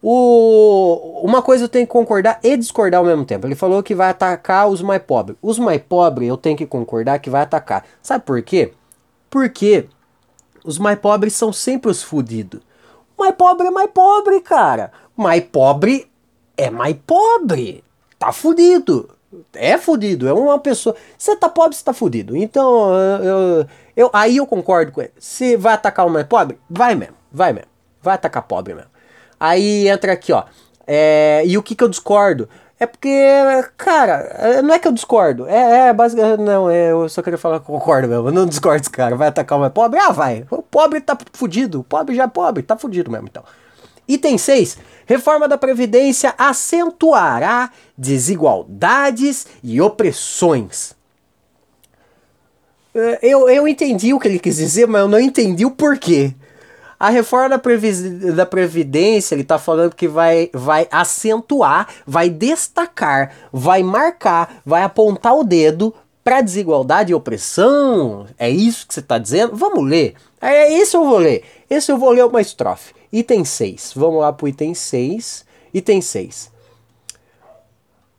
O, 0.03 1.21
uma 1.23 1.41
coisa 1.41 1.65
eu 1.65 1.69
tenho 1.69 1.85
que 1.85 1.91
concordar 1.91 2.39
e 2.43 2.57
discordar 2.57 2.99
ao 2.99 3.05
mesmo 3.05 3.23
tempo. 3.23 3.45
Ele 3.45 3.55
falou 3.55 3.83
que 3.83 3.93
vai 3.93 4.09
atacar 4.09 4.67
os 4.67 4.81
mais 4.81 5.01
pobres. 5.01 5.37
Os 5.41 5.59
mais 5.59 5.81
pobres 5.81 6.27
eu 6.27 6.37
tenho 6.37 6.57
que 6.57 6.65
concordar 6.65 7.19
que 7.19 7.29
vai 7.29 7.41
atacar. 7.41 7.85
Sabe 8.01 8.25
por 8.25 8.41
quê? 8.41 8.73
Porque 9.29 9.87
os 10.63 10.79
mais 10.79 10.97
pobres 10.97 11.33
são 11.33 11.53
sempre 11.53 11.91
os 11.91 12.01
fudidos. 12.01 12.61
Mais 13.17 13.35
pobre 13.35 13.67
é 13.67 13.71
mais 13.71 13.89
pobre, 13.91 14.41
cara. 14.41 14.91
Mais 15.15 15.43
pobre 15.43 16.09
é 16.57 16.71
mais 16.71 16.95
pobre. 17.05 17.83
Tá 18.17 18.31
fudido. 18.31 19.09
É 19.53 19.77
fudido. 19.77 20.27
É 20.27 20.33
uma 20.33 20.57
pessoa. 20.59 20.95
Você 21.17 21.35
tá 21.35 21.47
pobre, 21.47 21.75
você 21.75 21.83
tá 21.83 21.93
fudido. 21.93 22.35
Então, 22.35 22.91
eu, 23.23 23.67
eu, 23.95 24.09
aí 24.11 24.37
eu 24.37 24.47
concordo 24.47 24.91
com 24.91 25.01
ele. 25.01 25.13
Se 25.19 25.55
vai 25.55 25.73
atacar 25.73 26.07
o 26.07 26.09
mais 26.09 26.25
pobre, 26.25 26.57
vai 26.67 26.95
mesmo. 26.95 27.15
Vai 27.31 27.53
mesmo. 27.53 27.69
Vai 28.01 28.15
atacar 28.15 28.43
pobre 28.43 28.73
mesmo. 28.73 28.89
Aí 29.41 29.87
entra 29.87 30.13
aqui, 30.13 30.31
ó. 30.31 30.43
É, 30.85 31.41
e 31.47 31.57
o 31.57 31.63
que, 31.63 31.73
que 31.73 31.83
eu 31.83 31.89
discordo? 31.89 32.47
É 32.79 32.85
porque, 32.85 33.09
cara, 33.75 34.13
é, 34.37 34.61
não 34.61 34.75
é 34.75 34.77
que 34.77 34.87
eu 34.87 34.91
discordo. 34.91 35.47
É, 35.47 35.87
é 35.87 35.93
basicamente. 35.93 36.41
Não, 36.41 36.69
é, 36.69 36.91
eu 36.91 37.09
só 37.09 37.23
queria 37.23 37.39
falar 37.39 37.59
que 37.59 37.65
concordo 37.65 38.07
mesmo. 38.07 38.27
Eu 38.27 38.31
não 38.31 38.45
discordo 38.45 38.87
cara. 38.91 39.15
Vai 39.15 39.29
atacar 39.29 39.57
o 39.57 39.61
mais 39.61 39.73
pobre? 39.73 39.99
Ah, 39.99 40.11
vai. 40.11 40.45
O 40.51 40.61
pobre 40.61 41.01
tá 41.01 41.17
fudido. 41.33 41.79
O 41.79 41.83
pobre 41.83 42.13
já 42.15 42.25
é 42.25 42.27
pobre, 42.27 42.61
tá 42.61 42.77
fudido 42.77 43.09
mesmo, 43.09 43.27
então. 43.27 43.43
Item 44.07 44.37
6. 44.37 44.77
Reforma 45.07 45.47
da 45.47 45.57
Previdência 45.57 46.35
acentuará 46.37 47.71
desigualdades 47.97 49.47
e 49.63 49.81
opressões. 49.81 50.93
É, 52.93 53.19
eu, 53.23 53.49
eu 53.49 53.67
entendi 53.67 54.13
o 54.13 54.19
que 54.19 54.27
ele 54.27 54.37
quis 54.37 54.57
dizer, 54.57 54.85
mas 54.85 55.01
eu 55.01 55.07
não 55.07 55.19
entendi 55.19 55.65
o 55.65 55.71
porquê. 55.71 56.35
A 57.01 57.09
reforma 57.09 57.49
da, 57.49 57.59
da 58.35 58.45
Previdência, 58.45 59.33
ele 59.33 59.41
está 59.41 59.57
falando 59.57 59.95
que 59.95 60.07
vai, 60.07 60.51
vai 60.53 60.87
acentuar, 60.91 61.87
vai 62.05 62.29
destacar, 62.29 63.33
vai 63.51 63.81
marcar, 63.81 64.61
vai 64.63 64.83
apontar 64.83 65.35
o 65.35 65.43
dedo 65.43 65.95
para 66.23 66.41
desigualdade 66.41 67.11
e 67.11 67.15
opressão. 67.15 68.27
É 68.37 68.47
isso 68.47 68.85
que 68.85 68.93
você 68.93 68.99
está 68.99 69.17
dizendo? 69.17 69.55
Vamos 69.55 69.83
ler. 69.83 70.13
É 70.39 70.71
esse 70.73 70.95
eu 70.95 71.03
vou 71.03 71.17
ler. 71.17 71.43
Esse 71.67 71.91
eu 71.91 71.97
vou 71.97 72.11
ler 72.11 72.23
uma 72.23 72.39
estrofe. 72.39 72.93
Item 73.11 73.43
6. 73.45 73.93
Vamos 73.95 74.21
lá 74.21 74.31
para 74.31 74.45
o 74.45 74.47
item 74.47 74.75
6. 74.75 75.43
Item 75.73 76.01
6. 76.01 76.51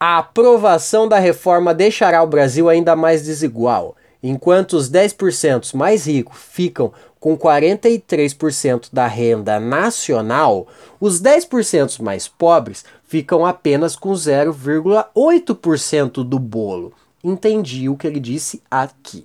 A 0.00 0.18
aprovação 0.18 1.06
da 1.06 1.20
reforma 1.20 1.72
deixará 1.72 2.20
o 2.20 2.26
Brasil 2.26 2.68
ainda 2.68 2.96
mais 2.96 3.22
desigual. 3.22 3.94
Enquanto 4.20 4.72
os 4.72 4.90
10% 4.90 5.74
mais 5.74 6.06
ricos 6.06 6.36
ficam 6.36 6.92
com 7.22 7.38
43% 7.38 8.88
da 8.92 9.06
renda 9.06 9.58
nacional, 9.60 10.66
os 10.98 11.22
10% 11.22 12.02
mais 12.02 12.26
pobres 12.26 12.84
ficam 13.04 13.46
apenas 13.46 13.94
com 13.94 14.10
0,8% 14.10 16.24
do 16.24 16.40
bolo. 16.40 16.92
Entendi 17.22 17.88
o 17.88 17.96
que 17.96 18.08
ele 18.08 18.18
disse 18.18 18.60
aqui. 18.68 19.24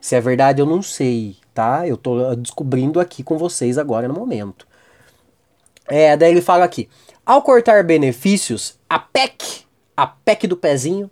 Se 0.00 0.14
é 0.14 0.20
verdade, 0.20 0.62
eu 0.62 0.66
não 0.66 0.80
sei, 0.80 1.38
tá? 1.52 1.88
Eu 1.88 1.96
tô 1.96 2.36
descobrindo 2.36 3.00
aqui 3.00 3.24
com 3.24 3.36
vocês 3.36 3.78
agora 3.78 4.06
no 4.06 4.14
momento. 4.14 4.64
É, 5.88 6.16
daí 6.16 6.30
ele 6.30 6.40
fala 6.40 6.64
aqui: 6.64 6.88
ao 7.26 7.42
cortar 7.42 7.82
benefícios, 7.82 8.78
a 8.88 9.00
PEC, 9.00 9.64
a 9.96 10.06
PEC 10.06 10.46
do 10.46 10.56
pezinho, 10.56 11.10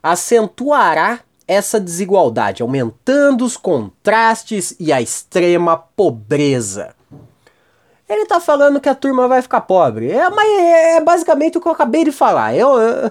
acentuará 0.00 1.18
essa 1.48 1.80
desigualdade, 1.80 2.62
aumentando 2.62 3.44
os 3.44 3.56
contrastes 3.56 4.76
e 4.78 4.92
a 4.92 5.00
extrema 5.00 5.78
pobreza. 5.78 6.94
Ele 8.06 8.22
está 8.22 8.38
falando 8.38 8.80
que 8.80 8.88
a 8.88 8.94
turma 8.94 9.26
vai 9.26 9.40
ficar 9.42 9.62
pobre. 9.62 10.10
É, 10.10 10.28
mas 10.30 10.46
é, 10.46 10.96
é 10.96 11.00
basicamente 11.00 11.58
o 11.58 11.60
que 11.60 11.66
eu 11.66 11.72
acabei 11.72 12.04
de 12.04 12.12
falar. 12.12 12.54
Eu, 12.54 12.78
eu, 12.78 13.10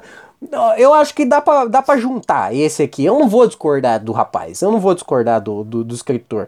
eu 0.77 0.93
acho 0.93 1.13
que 1.13 1.25
dá 1.25 1.41
para 1.41 1.65
dá 1.65 1.81
pra 1.81 1.97
juntar 1.97 2.53
esse 2.53 2.81
aqui. 2.83 3.03
Eu 3.05 3.19
não 3.19 3.27
vou 3.27 3.45
discordar 3.47 4.03
do 4.03 4.11
rapaz. 4.11 4.61
Eu 4.61 4.71
não 4.71 4.79
vou 4.79 4.93
discordar 4.93 5.41
do, 5.41 5.63
do, 5.63 5.83
do 5.83 5.93
escritor. 5.93 6.47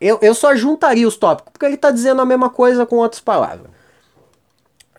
Eu, 0.00 0.18
eu 0.20 0.34
só 0.34 0.54
juntaria 0.54 1.08
os 1.08 1.16
tópicos, 1.16 1.52
porque 1.52 1.64
ele 1.64 1.74
está 1.74 1.90
dizendo 1.90 2.20
a 2.20 2.26
mesma 2.26 2.50
coisa 2.50 2.84
com 2.84 2.96
outras 2.96 3.20
palavras. 3.20 3.75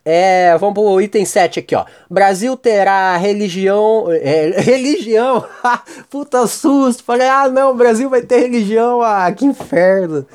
É, 0.10 0.58
vamos 0.58 0.74
pro 0.74 1.02
item 1.02 1.26
7 1.26 1.60
aqui, 1.60 1.76
ó. 1.76 1.84
Brasil 2.10 2.56
terá 2.56 3.18
religião. 3.18 4.06
É, 4.10 4.52
religião! 4.62 5.44
Puta 6.10 6.48
susto! 6.48 7.04
Falei, 7.04 7.28
ah 7.28 7.50
não, 7.50 7.76
Brasil 7.76 8.10
vai 8.10 8.22
ter 8.22 8.40
religião, 8.40 9.02
ah, 9.02 9.30
que 9.34 9.46
inferno! 9.46 10.26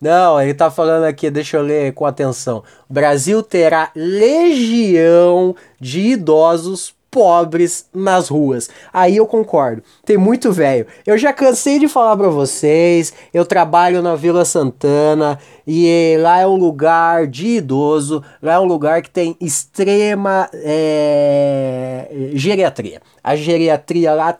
Não, 0.00 0.40
ele 0.40 0.54
tá 0.54 0.70
falando 0.70 1.04
aqui, 1.04 1.30
deixa 1.30 1.58
eu 1.58 1.62
ler 1.62 1.92
com 1.92 2.06
atenção. 2.06 2.64
Brasil 2.88 3.42
terá 3.42 3.90
legião 3.94 5.54
de 5.78 6.00
idosos 6.00 6.94
pobres 7.12 7.84
nas 7.94 8.28
ruas. 8.28 8.70
Aí 8.90 9.18
eu 9.18 9.26
concordo. 9.26 9.82
Tem 10.02 10.16
muito 10.16 10.50
velho. 10.50 10.86
Eu 11.06 11.18
já 11.18 11.30
cansei 11.30 11.78
de 11.78 11.86
falar 11.86 12.16
para 12.16 12.30
vocês. 12.30 13.12
Eu 13.34 13.44
trabalho 13.44 14.00
na 14.00 14.16
Vila 14.16 14.46
Santana 14.46 15.38
e 15.66 16.16
lá 16.20 16.40
é 16.40 16.46
um 16.46 16.56
lugar 16.56 17.26
de 17.26 17.58
idoso. 17.58 18.24
Lá 18.40 18.54
é 18.54 18.58
um 18.58 18.64
lugar 18.64 19.02
que 19.02 19.10
tem 19.10 19.36
extrema 19.38 20.48
é, 20.54 22.30
geriatria. 22.32 23.02
A 23.22 23.36
geriatria 23.36 24.14
lá 24.14 24.38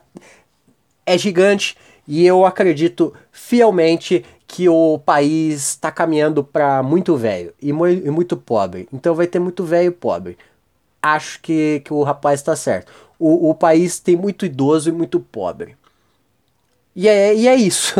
é 1.05 1.15
gigante 1.15 1.77
e 2.07 2.25
eu 2.25 2.43
acredito 2.43 3.13
fielmente 3.31 4.25
que 4.47 4.67
o 4.67 4.97
país 4.97 5.69
está 5.69 5.91
caminhando 5.91 6.43
para 6.43 6.81
muito 6.81 7.15
velho 7.15 7.53
e, 7.61 7.71
muito 7.71 8.35
pobre. 8.35 8.87
Então 8.91 9.13
vai 9.13 9.27
ter 9.27 9.39
muito 9.39 9.63
velho 9.63 9.91
pobre 9.91 10.37
acho 11.03 11.41
que, 11.41 11.81
que 11.83 11.93
o 11.93 12.01
rapaz 12.01 12.39
está 12.39 12.55
certo. 12.55 12.91
O, 13.19 13.49
o 13.49 13.53
país 13.53 13.99
tem 13.99 14.15
muito 14.15 14.45
idoso 14.45 14.89
e 14.89 14.93
muito 14.93 15.19
pobre. 15.19 15.75
E 16.95 17.07
é, 17.07 17.35
e 17.35 17.47
é 17.47 17.55
isso. 17.55 17.95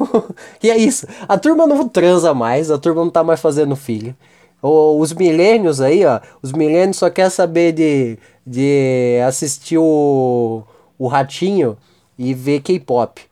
e 0.62 0.70
é 0.70 0.76
isso. 0.76 1.06
A 1.28 1.36
turma 1.36 1.66
não 1.66 1.88
transa 1.88 2.32
mais, 2.32 2.70
a 2.70 2.78
turma 2.78 3.04
não 3.04 3.10
tá 3.10 3.22
mais 3.22 3.40
fazendo 3.40 3.76
filho. 3.76 4.16
Os 4.62 5.12
milênios 5.12 5.80
aí, 5.80 6.04
ó. 6.04 6.20
Os 6.42 6.52
milênios 6.52 6.96
só 6.96 7.10
quer 7.10 7.30
saber 7.30 7.72
de, 7.72 8.18
de 8.46 9.20
assistir 9.26 9.78
o, 9.78 10.62
o 10.98 11.06
Ratinho 11.06 11.76
e 12.18 12.34
ver 12.34 12.60
K-pop. 12.60 13.22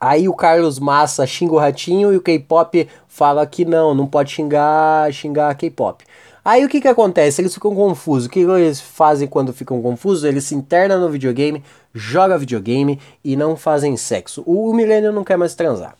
Aí 0.00 0.28
o 0.28 0.34
Carlos 0.34 0.78
Massa 0.78 1.26
xinga 1.26 1.54
o 1.54 1.58
Ratinho 1.58 2.12
e 2.12 2.16
o 2.16 2.20
K-pop 2.20 2.88
fala 3.08 3.46
que 3.46 3.64
não, 3.64 3.94
não 3.94 4.06
pode 4.06 4.32
xingar, 4.32 5.10
xingar 5.12 5.54
K-pop. 5.54 6.04
Aí 6.46 6.64
o 6.64 6.68
que 6.68 6.80
que 6.80 6.86
acontece? 6.86 7.40
Eles 7.40 7.52
ficam 7.52 7.74
confusos. 7.74 8.28
O 8.28 8.30
que 8.30 8.38
eles 8.38 8.80
fazem 8.80 9.26
quando 9.26 9.52
ficam 9.52 9.82
confusos? 9.82 10.22
Eles 10.22 10.44
se 10.44 10.54
internam 10.54 11.00
no 11.00 11.08
videogame, 11.08 11.60
jogam 11.92 12.38
videogame 12.38 13.00
e 13.24 13.34
não 13.34 13.56
fazem 13.56 13.96
sexo. 13.96 14.44
O, 14.46 14.70
o 14.70 14.72
milênio 14.72 15.10
não 15.10 15.24
quer 15.24 15.36
mais 15.36 15.56
transar. 15.56 15.96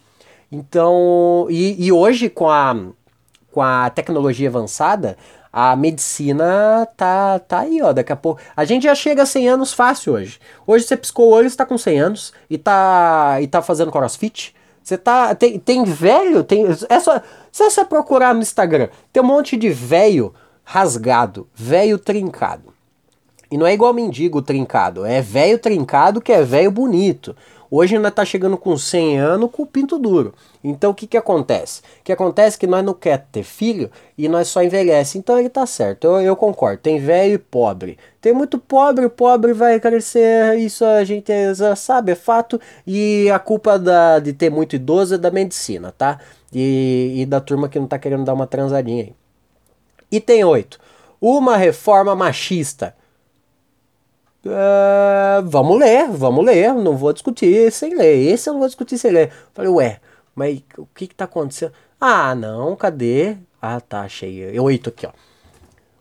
Então, 0.52 1.48
e, 1.50 1.84
e 1.84 1.90
hoje 1.90 2.30
com 2.30 2.48
a, 2.48 2.76
com 3.50 3.60
a 3.60 3.90
tecnologia 3.90 4.48
avançada, 4.48 5.16
a 5.52 5.74
medicina 5.74 6.86
tá, 6.96 7.40
tá 7.40 7.58
aí, 7.62 7.82
ó. 7.82 7.92
Daqui 7.92 8.12
a 8.12 8.16
pouco. 8.16 8.40
A 8.56 8.64
gente 8.64 8.84
já 8.84 8.94
chega 8.94 9.24
a 9.24 9.26
100 9.26 9.48
anos 9.48 9.72
fácil 9.72 10.12
hoje. 10.12 10.38
Hoje 10.64 10.84
você 10.84 10.96
piscou 10.96 11.28
o 11.28 11.32
olho, 11.32 11.50
você 11.50 11.56
tá 11.56 11.66
com 11.66 11.76
100 11.76 11.98
anos 11.98 12.32
e 12.48 12.56
tá, 12.56 13.38
e 13.40 13.48
tá 13.48 13.60
fazendo 13.60 13.90
crossfit. 13.90 14.54
Você 14.86 14.96
tá. 14.96 15.34
Tem, 15.34 15.58
tem 15.58 15.82
velho, 15.82 16.44
tem. 16.44 16.64
É 16.88 17.00
só. 17.00 17.20
Se 17.50 17.64
você 17.64 17.84
procurar 17.84 18.32
no 18.32 18.40
Instagram, 18.40 18.88
tem 19.12 19.20
um 19.20 19.26
monte 19.26 19.56
de 19.56 19.68
velho 19.68 20.32
rasgado, 20.62 21.48
velho 21.52 21.98
trincado. 21.98 22.72
E 23.50 23.58
não 23.58 23.66
é 23.66 23.74
igual 23.74 23.92
mendigo 23.92 24.40
trincado, 24.40 25.04
é 25.04 25.20
velho 25.20 25.58
trincado 25.58 26.20
que 26.20 26.32
é 26.32 26.44
velho 26.44 26.70
bonito. 26.70 27.34
Hoje 27.70 27.96
ainda 27.96 28.10
tá 28.10 28.24
chegando 28.24 28.56
com 28.56 28.76
100 28.76 29.18
anos 29.18 29.50
com 29.50 29.64
o 29.64 29.66
pinto 29.66 29.98
duro. 29.98 30.34
Então 30.62 30.90
o 30.90 30.94
que 30.94 31.06
que 31.06 31.16
acontece? 31.16 31.80
O 32.00 32.04
que 32.04 32.12
acontece 32.12 32.56
é 32.56 32.60
que 32.60 32.66
nós 32.66 32.84
não 32.84 32.94
quer 32.94 33.26
ter 33.30 33.42
filho 33.42 33.90
e 34.16 34.28
nós 34.28 34.48
só 34.48 34.62
envelhece. 34.62 35.18
Então 35.18 35.38
ele 35.38 35.48
tá 35.48 35.66
certo, 35.66 36.06
eu, 36.06 36.20
eu 36.20 36.36
concordo. 36.36 36.82
Tem 36.82 36.98
velho 36.98 37.34
e 37.34 37.38
pobre. 37.38 37.98
Tem 38.20 38.32
muito 38.32 38.58
pobre, 38.58 39.04
o 39.04 39.10
pobre 39.10 39.52
vai 39.52 39.78
crescer, 39.78 40.58
isso 40.58 40.84
a 40.84 41.04
gente 41.04 41.32
sabe, 41.76 42.12
é 42.12 42.14
fato. 42.14 42.60
E 42.86 43.30
a 43.30 43.38
culpa 43.38 43.78
da, 43.78 44.18
de 44.18 44.32
ter 44.32 44.50
muito 44.50 44.76
idoso 44.76 45.14
é 45.14 45.18
da 45.18 45.30
medicina, 45.30 45.92
tá? 45.96 46.18
E, 46.52 47.14
e 47.16 47.26
da 47.26 47.40
turma 47.40 47.68
que 47.68 47.78
não 47.78 47.86
tá 47.86 47.98
querendo 47.98 48.24
dar 48.24 48.34
uma 48.34 48.46
transadinha 48.46 49.04
aí. 49.04 49.14
E 50.10 50.20
tem 50.20 50.44
oito. 50.44 50.78
Uma 51.20 51.56
reforma 51.56 52.14
machista. 52.14 52.94
Uh, 54.46 55.42
vamos 55.44 55.78
ler, 55.78 56.08
vamos 56.10 56.44
ler, 56.44 56.72
não 56.74 56.96
vou 56.96 57.12
discutir 57.12 57.70
sem 57.72 57.94
ler. 57.96 58.32
Esse 58.32 58.48
eu 58.48 58.52
não 58.52 58.60
vou 58.60 58.68
discutir 58.68 58.96
sem 58.98 59.10
ler. 59.10 59.32
Falei, 59.52 59.70
ué, 59.70 60.00
mas 60.34 60.62
o 60.78 60.86
que 60.94 61.06
que 61.06 61.14
tá 61.14 61.24
acontecendo? 61.24 61.72
Ah, 62.00 62.34
não, 62.34 62.76
cadê? 62.76 63.36
Ah, 63.60 63.80
tá, 63.80 64.02
achei. 64.02 64.58
Oito 64.58 64.90
aqui, 64.90 65.06
ó. 65.06 65.10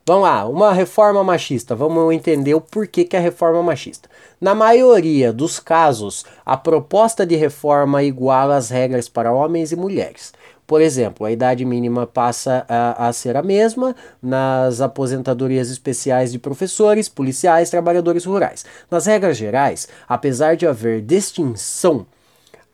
Vamos 0.08 0.22
lá, 0.22 0.46
uma 0.46 0.72
reforma 0.72 1.24
machista. 1.24 1.74
Vamos 1.74 2.14
entender 2.14 2.54
o 2.54 2.60
porquê 2.60 3.02
que 3.02 3.16
é 3.16 3.18
reforma 3.18 3.60
machista. 3.60 4.08
Na 4.40 4.54
maioria 4.54 5.32
dos 5.32 5.58
casos, 5.58 6.24
a 6.44 6.56
proposta 6.56 7.26
de 7.26 7.34
reforma 7.34 8.04
iguala 8.04 8.54
as 8.56 8.70
regras 8.70 9.08
para 9.08 9.32
homens 9.32 9.72
e 9.72 9.76
mulheres. 9.76 10.32
Por 10.66 10.80
exemplo, 10.80 11.24
a 11.24 11.30
idade 11.30 11.64
mínima 11.64 12.06
passa 12.06 12.66
a, 12.68 13.06
a, 13.06 13.12
ser 13.12 13.36
a 13.36 13.42
mesma 13.42 13.94
nas 14.20 14.80
aposentadorias 14.80 15.70
especiais 15.70 16.32
de 16.32 16.38
professores, 16.40 17.08
policiais, 17.08 17.70
trabalhadores 17.70 18.24
rurais. 18.24 18.64
Nas 18.90 19.06
regras 19.06 19.36
gerais, 19.36 19.88
apesar 20.08 20.56
de 20.56 20.66
haver 20.66 21.02
distinção, 21.02 22.04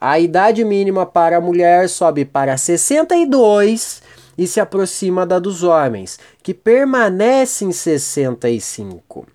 a 0.00 0.18
idade 0.18 0.64
mínima 0.64 1.04
para 1.04 1.37
a 1.37 1.40
mulher 1.40 1.88
sobe 1.88 2.25
para 2.25 2.56
62 2.56 4.02
e 4.38 4.46
se 4.46 4.58
aproxima 4.58 5.26
da 5.26 5.38
dos 5.38 5.62
homens, 5.62 6.18
que 6.42 6.54
permanece 6.54 7.64
em 7.64 7.72
65. 7.72 9.26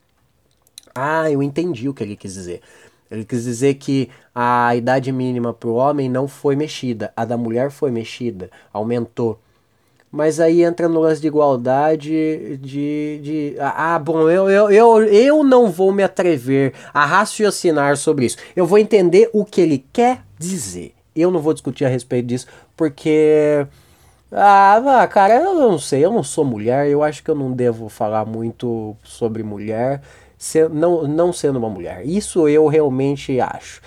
Ah, 0.95 1.29
eu 1.29 1.43
entendi 1.43 1.87
o 1.87 1.93
que 1.93 2.03
ele 2.03 2.15
quis 2.15 2.33
dizer. 2.33 2.61
Ele 3.09 3.23
quis 3.23 3.43
dizer 3.43 3.75
que 3.75 4.09
a 4.39 4.75
idade 4.75 5.11
mínima 5.11 5.51
para 5.51 5.67
o 5.67 5.73
homem 5.73 6.07
não 6.07 6.27
foi 6.27 6.55
mexida, 6.55 7.11
a 7.15 7.25
da 7.25 7.35
mulher 7.35 7.71
foi 7.71 7.89
mexida, 7.89 8.51
aumentou. 8.71 9.39
Mas 10.11 10.39
aí 10.39 10.61
entra 10.61 10.87
no 10.87 10.99
lance 10.99 11.19
de 11.19 11.25
igualdade 11.25 12.57
de. 12.57 13.19
de 13.23 13.55
ah, 13.59 13.97
bom, 13.97 14.29
eu, 14.29 14.47
eu, 14.47 14.69
eu, 14.69 15.03
eu 15.05 15.43
não 15.43 15.71
vou 15.71 15.91
me 15.91 16.03
atrever 16.03 16.71
a 16.93 17.03
raciocinar 17.03 17.97
sobre 17.97 18.27
isso. 18.27 18.37
Eu 18.55 18.67
vou 18.67 18.77
entender 18.77 19.27
o 19.33 19.43
que 19.43 19.59
ele 19.59 19.83
quer 19.91 20.21
dizer. 20.37 20.93
Eu 21.15 21.31
não 21.31 21.39
vou 21.39 21.53
discutir 21.53 21.85
a 21.85 21.89
respeito 21.89 22.27
disso, 22.27 22.45
porque. 22.75 23.65
Ah, 24.31 25.07
cara, 25.09 25.33
eu 25.33 25.55
não 25.55 25.79
sei, 25.79 26.05
eu 26.05 26.11
não 26.11 26.21
sou 26.21 26.45
mulher, 26.45 26.87
eu 26.87 27.01
acho 27.01 27.23
que 27.23 27.31
eu 27.31 27.35
não 27.35 27.51
devo 27.51 27.89
falar 27.89 28.23
muito 28.23 28.95
sobre 29.03 29.41
mulher 29.41 29.99
não, 30.71 31.07
não 31.07 31.33
sendo 31.33 31.57
uma 31.57 31.69
mulher. 31.69 32.05
Isso 32.05 32.47
eu 32.47 32.67
realmente 32.67 33.39
acho. 33.39 33.81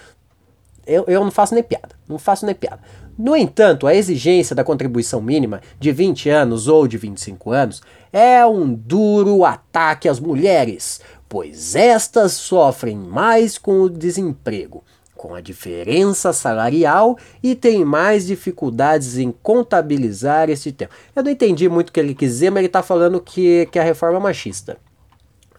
Eu, 0.86 1.04
eu 1.06 1.22
não 1.22 1.30
faço 1.30 1.54
nem 1.54 1.62
piada. 1.62 1.90
Não 2.08 2.18
faço 2.18 2.44
nem 2.46 2.54
piada. 2.54 2.80
No 3.18 3.36
entanto, 3.36 3.86
a 3.86 3.94
exigência 3.94 4.56
da 4.56 4.64
contribuição 4.64 5.20
mínima 5.20 5.60
de 5.78 5.92
20 5.92 6.30
anos 6.30 6.68
ou 6.68 6.88
de 6.88 6.96
25 6.96 7.52
anos 7.52 7.82
é 8.12 8.44
um 8.46 8.72
duro 8.72 9.44
ataque 9.44 10.08
às 10.08 10.18
mulheres, 10.18 11.00
pois 11.28 11.76
estas 11.76 12.32
sofrem 12.32 12.96
mais 12.96 13.58
com 13.58 13.82
o 13.82 13.90
desemprego, 13.90 14.82
com 15.14 15.34
a 15.34 15.40
diferença 15.42 16.32
salarial 16.32 17.18
e 17.42 17.54
têm 17.54 17.84
mais 17.84 18.26
dificuldades 18.26 19.18
em 19.18 19.30
contabilizar 19.30 20.48
esse 20.48 20.72
tempo. 20.72 20.94
Eu 21.14 21.22
não 21.22 21.30
entendi 21.30 21.68
muito 21.68 21.90
o 21.90 21.92
que 21.92 22.00
ele 22.00 22.14
quis 22.14 22.30
dizer, 22.30 22.48
mas 22.48 22.60
ele 22.60 22.68
está 22.68 22.82
falando 22.82 23.20
que, 23.20 23.68
que 23.70 23.78
a 23.78 23.82
reforma 23.82 24.16
é 24.16 24.22
machista. 24.22 24.78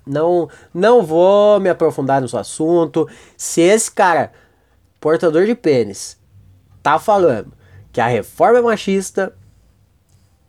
Não, 0.04 0.50
não 0.74 1.04
vou 1.04 1.60
me 1.60 1.70
aprofundar 1.70 2.22
no 2.22 2.38
assunto. 2.38 3.08
Se 3.38 3.62
esse 3.62 3.92
cara, 3.92 4.32
portador 5.02 5.46
de 5.46 5.56
pênis, 5.56 6.18
tá 6.82 6.98
falando 6.98 7.52
que 7.92 8.00
a 8.00 8.08
reforma 8.08 8.60
é 8.60 8.62
machista, 8.62 9.36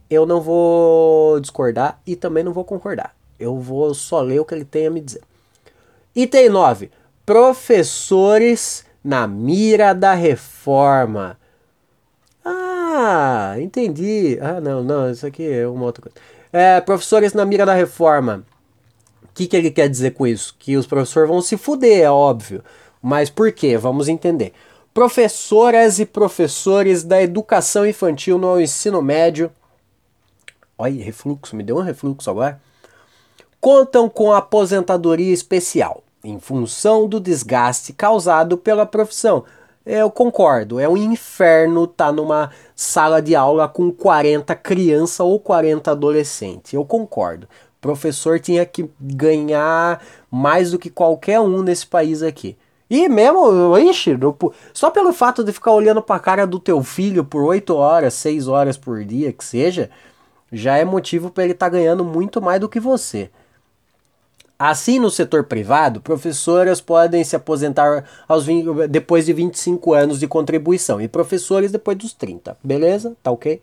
eu 0.09 0.27
não 0.27 0.41
vou 0.41 1.41
discordar 1.41 2.01
e 2.07 2.15
também 2.15 2.45
não 2.45 2.53
vou 2.53 2.65
concordar. 2.65 3.17
Eu 3.41 3.59
vou 3.59 3.93
só 3.95 4.21
ler 4.21 4.39
o 4.39 4.45
que 4.45 4.55
ele 4.55 4.65
tem 4.65 4.87
a 4.87 4.91
me 4.91 5.01
dizer. 5.01 5.23
Item 6.15 6.51
9. 6.51 6.91
Professores 7.25 8.85
na 9.03 9.27
mira 9.27 9.95
da 9.95 10.13
reforma. 10.15 11.39
Ah, 12.45 13.55
entendi. 13.59 14.39
Ah, 14.41 14.61
não, 14.61 14.85
não, 14.85 15.11
isso 15.11 15.27
aqui 15.27 15.49
é 15.51 15.67
uma 15.67 15.87
outra 15.87 16.03
coisa. 16.03 16.17
É, 16.53 16.81
professores 16.81 17.33
na 17.33 17.45
mira 17.45 17.65
da 17.65 17.75
reforma. 17.75 18.45
O 19.25 19.29
que, 19.35 19.47
que 19.47 19.57
ele 19.57 19.71
quer 19.71 19.89
dizer 19.89 20.11
com 20.11 20.27
isso? 20.27 20.55
Que 20.59 20.77
os 20.77 20.87
professores 20.87 21.29
vão 21.29 21.41
se 21.41 21.57
fuder, 21.57 22.03
é 22.03 22.11
óbvio. 22.11 22.63
Mas 23.03 23.29
por 23.29 23.51
quê? 23.53 23.77
Vamos 23.77 24.09
entender. 24.09 24.53
Professoras 24.95 25.99
e 25.99 26.07
professores 26.07 27.03
da 27.03 27.21
educação 27.21 27.87
infantil 27.87 28.39
no 28.39 28.61
ensino 28.61 29.03
médio. 29.03 29.51
Olha, 30.79 31.03
refluxo, 31.03 31.57
me 31.57 31.63
deu 31.63 31.77
um 31.77 31.83
refluxo 31.83 32.31
agora. 32.31 32.61
Contam 33.61 34.09
com 34.09 34.33
aposentadoria 34.33 35.33
especial, 35.33 36.03
em 36.23 36.39
função 36.39 37.09
do 37.09 37.19
desgaste 37.19 37.93
causado 37.93 38.57
pela 38.57 38.87
profissão. 38.87 39.45
Eu 39.85 40.11
concordo, 40.11 40.79
é 40.79 40.89
um 40.89 40.97
inferno 40.97 41.85
estar 41.85 42.07
tá 42.07 42.13
numa 42.13 42.51
sala 42.77 43.21
de 43.21 43.35
aula 43.35 43.69
com 43.69 43.91
40 43.91 44.55
crianças 44.55 45.21
ou 45.21 45.41
40 45.41 45.91
adolescentes. 45.91 46.73
Eu 46.73 46.85
concordo 46.85 47.49
professor 47.83 48.39
tinha 48.39 48.65
que 48.65 48.89
ganhar 48.99 50.01
mais 50.31 50.71
do 50.71 50.79
que 50.79 50.89
qualquer 50.89 51.41
um 51.41 51.63
nesse 51.63 51.85
país 51.85 52.23
aqui. 52.23 52.57
E 52.95 53.09
mesmo, 53.09 53.79
ixi, 53.79 54.11
só 54.75 54.91
pelo 54.91 55.15
fato 55.15 55.43
de 55.43 55.51
ficar 55.51 55.73
olhando 55.73 56.03
para 56.03 56.17
a 56.17 56.21
cara 56.21 56.47
do 56.47 56.59
teu 56.59 56.83
filho 56.83 57.25
por 57.25 57.43
8 57.43 57.75
horas, 57.75 58.13
6 58.13 58.49
horas 58.49 58.77
por 58.77 59.03
dia, 59.03 59.33
que 59.33 59.43
seja, 59.43 59.89
já 60.53 60.77
é 60.77 60.85
motivo 60.85 61.31
para 61.31 61.45
ele 61.45 61.55
estar 61.55 61.71
tá 61.71 61.71
ganhando 61.71 62.05
muito 62.05 62.43
mais 62.43 62.61
do 62.61 62.69
que 62.69 62.79
você. 62.79 63.31
Assim, 64.59 64.99
no 64.99 65.11
setor 65.11 65.45
privado, 65.45 66.03
professoras 66.03 66.83
podem 66.83 67.25
se 67.25 67.35
aposentar 67.35 68.05
aos 68.29 68.45
20, 68.45 68.87
depois 68.89 69.25
de 69.25 69.33
25 69.33 69.95
anos 69.95 70.21
de 70.21 70.29
contribuição 70.29 71.01
e 71.01 71.09
professores 71.09 71.73
depois 71.73 71.97
dos 71.97 72.13
30, 72.13 72.59
beleza? 72.63 73.17
Tá 73.23 73.31
ok? 73.31 73.59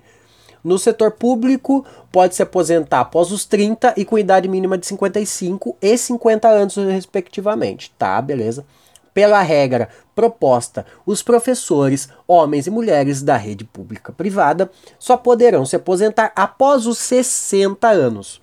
No 0.64 0.80
setor 0.80 1.12
público, 1.12 1.86
pode 2.12 2.34
se 2.34 2.42
aposentar 2.42 3.02
após 3.02 3.32
os 3.32 3.46
30 3.46 3.94
e 3.96 4.04
com 4.04 4.18
idade 4.18 4.48
mínima 4.48 4.76
de 4.76 4.88
55 4.88 5.78
e 5.80 5.96
50 5.96 6.48
anos, 6.48 6.76
respectivamente. 6.78 7.94
Tá, 7.96 8.20
beleza? 8.20 8.66
Pela 9.20 9.42
regra 9.42 9.90
proposta, 10.16 10.86
os 11.06 11.22
professores, 11.22 12.08
homens 12.26 12.68
e 12.68 12.72
mulheres 12.72 13.22
da 13.22 13.36
rede 13.36 13.66
pública 13.66 14.14
privada, 14.14 14.72
só 14.98 15.18
poderão 15.18 15.66
se 15.66 15.76
aposentar 15.76 16.32
após 16.34 16.88
os 16.88 16.98
60 17.00 17.86
anos 17.86 18.40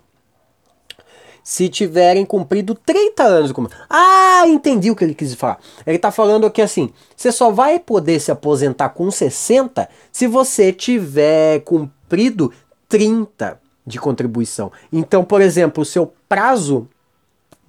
se 1.42 1.70
tiverem 1.70 2.26
cumprido 2.26 2.74
30 2.74 3.22
anos. 3.22 3.52
Ah, 3.88 4.42
entendi 4.46 4.90
o 4.90 4.94
que 4.94 5.02
ele 5.02 5.14
quis 5.14 5.32
falar. 5.32 5.58
Ele 5.86 5.96
está 5.96 6.10
falando 6.10 6.44
aqui 6.44 6.60
assim: 6.60 6.92
você 7.16 7.32
só 7.32 7.50
vai 7.50 7.78
poder 7.78 8.20
se 8.20 8.30
aposentar 8.30 8.90
com 8.90 9.10
60 9.10 9.88
se 10.12 10.26
você 10.26 10.74
tiver 10.74 11.60
cumprido 11.60 12.52
30 12.86 13.58
de 13.86 13.98
contribuição. 13.98 14.70
Então, 14.92 15.24
por 15.24 15.40
exemplo, 15.40 15.82
o 15.82 15.86
seu 15.86 16.12
prazo 16.28 16.86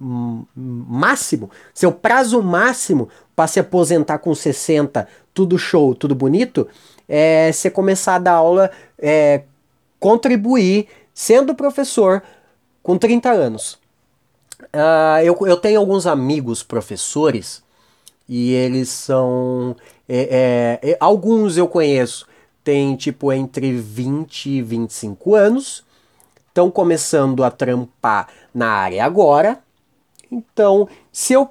máximo, 0.00 1.50
seu 1.74 1.90
prazo 1.92 2.42
máximo 2.42 3.08
para 3.34 3.46
se 3.46 3.60
aposentar 3.60 4.18
com 4.18 4.34
60, 4.34 5.06
tudo 5.34 5.58
show, 5.58 5.94
tudo 5.94 6.14
bonito, 6.14 6.68
é 7.08 7.50
você 7.52 7.70
começar 7.70 8.16
a 8.16 8.18
dar 8.18 8.32
aula, 8.34 8.70
é, 8.98 9.42
contribuir, 9.98 10.88
sendo 11.14 11.54
professor 11.54 12.22
com 12.82 12.96
30 12.96 13.30
anos. 13.30 13.78
Uh, 14.62 15.22
eu, 15.22 15.36
eu 15.46 15.56
tenho 15.56 15.78
alguns 15.78 16.06
amigos 16.06 16.62
professores 16.62 17.62
e 18.28 18.52
eles 18.52 18.88
são. 18.88 19.76
É, 20.08 20.78
é, 20.82 20.90
é, 20.90 20.96
alguns 21.00 21.56
eu 21.56 21.68
conheço, 21.68 22.26
tem 22.62 22.94
tipo 22.96 23.32
entre 23.32 23.72
20 23.72 24.50
e 24.50 24.62
25 24.62 25.34
anos, 25.34 25.84
estão 26.48 26.70
começando 26.70 27.42
a 27.42 27.50
trampar 27.50 28.28
na 28.52 28.68
área 28.68 29.04
agora. 29.04 29.58
Então, 30.30 30.88
se 31.12 31.32
eu 31.32 31.50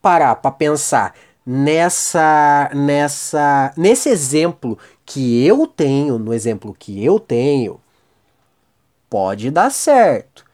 parar 0.00 0.36
para 0.36 0.50
pensar 0.50 1.14
nessa, 1.46 2.70
nessa, 2.74 3.72
nesse 3.76 4.08
exemplo 4.08 4.78
que 5.04 5.44
eu 5.46 5.66
tenho, 5.66 6.18
no 6.18 6.32
exemplo 6.32 6.74
que 6.78 7.04
eu 7.04 7.18
tenho, 7.20 7.80
pode 9.10 9.50
dar 9.50 9.70
certo 9.70 10.44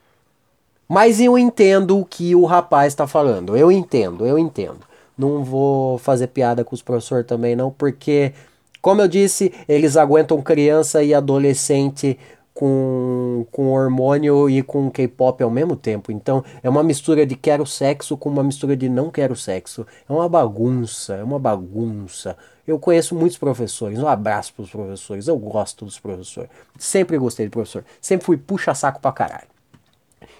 Mas 0.88 1.20
eu 1.20 1.38
entendo 1.38 1.98
o 1.98 2.04
que 2.04 2.35
o 2.35 2.44
rapaz 2.44 2.92
está 2.92 3.07
falando. 3.07 3.57
Eu 3.57 3.70
entendo, 3.70 4.26
eu 4.26 4.38
entendo. 4.38 4.81
Não 5.16 5.44
vou 5.44 5.98
fazer 5.98 6.28
piada 6.28 6.64
com 6.64 6.74
os 6.74 6.83
professores 6.83 7.26
também, 7.26 7.57
não, 7.57 7.70
porque, 7.70 8.33
como 8.81 9.02
eu 9.02 9.09
disse, 9.09 9.52
eles 9.68 9.96
aguentam 9.96 10.40
criança 10.42 11.02
e 11.02 11.12
adolescente 11.12 12.18
com, 12.59 13.47
com 13.53 13.71
hormônio 13.71 14.51
e 14.51 14.64
com 14.64 14.90
K-pop 14.90 15.40
ao 15.44 15.49
mesmo 15.49 15.77
tempo. 15.77 16.11
Então 16.11 16.44
é 16.61 16.68
uma 16.68 16.83
mistura 16.83 17.25
de 17.25 17.37
quero 17.37 17.64
sexo 17.64 18.16
com 18.16 18.29
uma 18.29 18.42
mistura 18.42 18.77
de 18.77 18.88
não 18.88 19.12
quero 19.12 19.37
sexo. 19.37 19.87
É 20.09 20.12
uma 20.12 20.29
bagunça, 20.29 21.14
é 21.14 21.23
uma 21.23 21.38
bagunça. 21.38 22.37
Eu 22.66 22.77
conheço 22.77 23.14
muitos 23.14 23.38
professores, 23.38 24.01
um 24.01 24.09
abraço 24.09 24.53
para 24.55 24.64
os 24.64 24.71
professores, 24.71 25.29
eu 25.29 25.38
gosto 25.38 25.85
dos 25.85 26.01
professores. 26.01 26.51
Sempre 26.77 27.16
gostei 27.16 27.47
de 27.47 27.51
professor, 27.51 27.85
sempre 28.01 28.27
fui 28.27 28.37
puxa-saco 28.37 28.99
pra 29.01 29.12
caralho. 29.12 29.47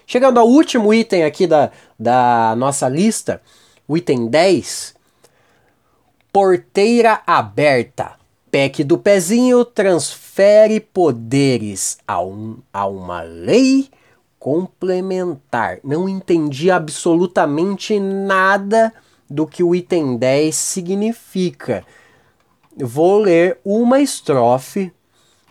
Chegando 0.05 0.41
ao 0.41 0.47
último 0.47 0.93
item 0.93 1.23
aqui 1.23 1.47
da, 1.47 1.71
da 1.97 2.53
nossa 2.57 2.89
lista, 2.89 3.41
o 3.87 3.95
item 3.95 4.27
10, 4.27 4.93
porteira 6.33 7.21
aberta. 7.25 8.18
PEC 8.51 8.83
do 8.83 8.97
pezinho 8.97 9.63
transfere 9.63 10.79
poderes 10.79 11.97
a, 12.07 12.21
um, 12.21 12.57
a 12.73 12.85
uma 12.85 13.21
lei 13.21 13.89
complementar. 14.39 15.79
Não 15.83 16.07
entendi 16.07 16.71
absolutamente 16.71 17.99
nada 17.99 18.93
do 19.29 19.45
que 19.45 19.63
o 19.63 19.75
item 19.75 20.17
10 20.17 20.55
significa. 20.55 21.85
Vou 22.75 23.19
ler 23.19 23.59
uma 23.63 23.99
estrofe 23.99 24.91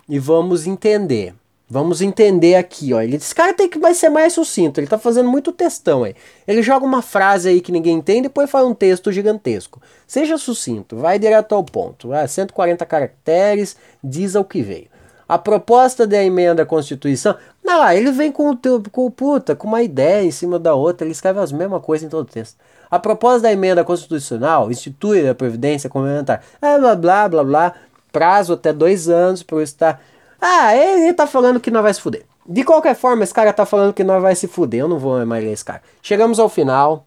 e 0.07 0.17
vamos 0.19 0.67
entender. 0.67 1.35
Vamos 1.71 2.01
entender 2.01 2.55
aqui, 2.55 2.93
ó. 2.93 3.01
Ele, 3.01 3.17
esse 3.17 3.35
cara 3.35 3.53
tem 3.53 3.69
que 3.69 3.77
vai 3.77 3.93
ser 3.93 4.09
mais 4.09 4.33
sucinto. 4.33 4.79
Ele 4.79 4.87
tá 4.87 4.97
fazendo 4.97 5.29
muito 5.29 5.51
textão 5.51 6.03
aí. 6.03 6.15
Ele 6.47 6.63
joga 6.63 6.83
uma 6.83 7.03
frase 7.03 7.47
aí 7.47 7.61
que 7.61 7.71
ninguém 7.71 7.97
entende 7.97 8.19
e 8.19 8.23
depois 8.23 8.49
faz 8.49 8.65
um 8.65 8.73
texto 8.73 9.11
gigantesco. 9.11 9.79
Seja 10.07 10.35
sucinto, 10.39 10.95
vai 10.97 11.19
direto 11.19 11.53
ao 11.53 11.63
ponto. 11.63 12.11
Ah, 12.11 12.27
140 12.27 12.83
caracteres, 12.87 13.77
diz 14.03 14.35
ao 14.35 14.43
que 14.43 14.63
veio. 14.63 14.87
A 15.27 15.37
proposta 15.37 16.07
da 16.07 16.23
emenda 16.23 16.63
à 16.63 16.65
Constituição. 16.65 17.35
Não, 17.63 17.81
lá, 17.81 17.95
ele 17.95 18.11
vem 18.11 18.31
com 18.31 18.49
o 18.49 18.55
teu, 18.55 18.81
com 18.91 19.11
puta, 19.11 19.55
com 19.55 19.67
uma 19.67 19.83
ideia 19.83 20.25
em 20.25 20.31
cima 20.31 20.57
da 20.57 20.73
outra, 20.73 21.05
ele 21.05 21.11
escreve 21.11 21.39
as 21.39 21.51
mesmas 21.51 21.83
coisas 21.83 22.07
em 22.07 22.09
todo 22.09 22.23
o 22.23 22.31
texto. 22.31 22.57
A 22.89 22.97
proposta 22.97 23.41
da 23.41 23.51
emenda 23.51 23.83
constitucional 23.83 24.71
institui 24.71 25.29
a 25.29 25.35
Previdência 25.35 25.87
Complementar. 25.87 26.41
Ah, 26.59 26.79
blá 26.79 26.95
blá 26.95 27.29
blá 27.29 27.43
blá. 27.43 27.73
Prazo 28.11 28.53
até 28.53 28.73
dois 28.73 29.07
anos 29.07 29.43
para 29.43 29.57
o 29.57 29.61
Estado. 29.61 29.99
Ah, 30.41 30.75
ele 30.75 31.13
tá 31.13 31.27
falando 31.27 31.59
que 31.59 31.71
nós 31.71 31.83
vai 31.83 31.93
se 31.93 32.01
fuder. 32.01 32.25
De 32.45 32.63
qualquer 32.63 32.95
forma, 32.95 33.23
esse 33.23 33.33
cara 33.33 33.53
tá 33.53 33.65
falando 33.65 33.93
que 33.93 34.03
nós 34.03 34.21
vai 34.21 34.35
se 34.35 34.47
fuder. 34.47 34.81
Eu 34.81 34.87
não 34.87 34.97
vou 34.97 35.23
mais 35.25 35.43
ler 35.43 35.51
esse 35.51 35.65
cara. 35.65 35.81
Chegamos 36.01 36.39
ao 36.39 36.49
final. 36.49 37.05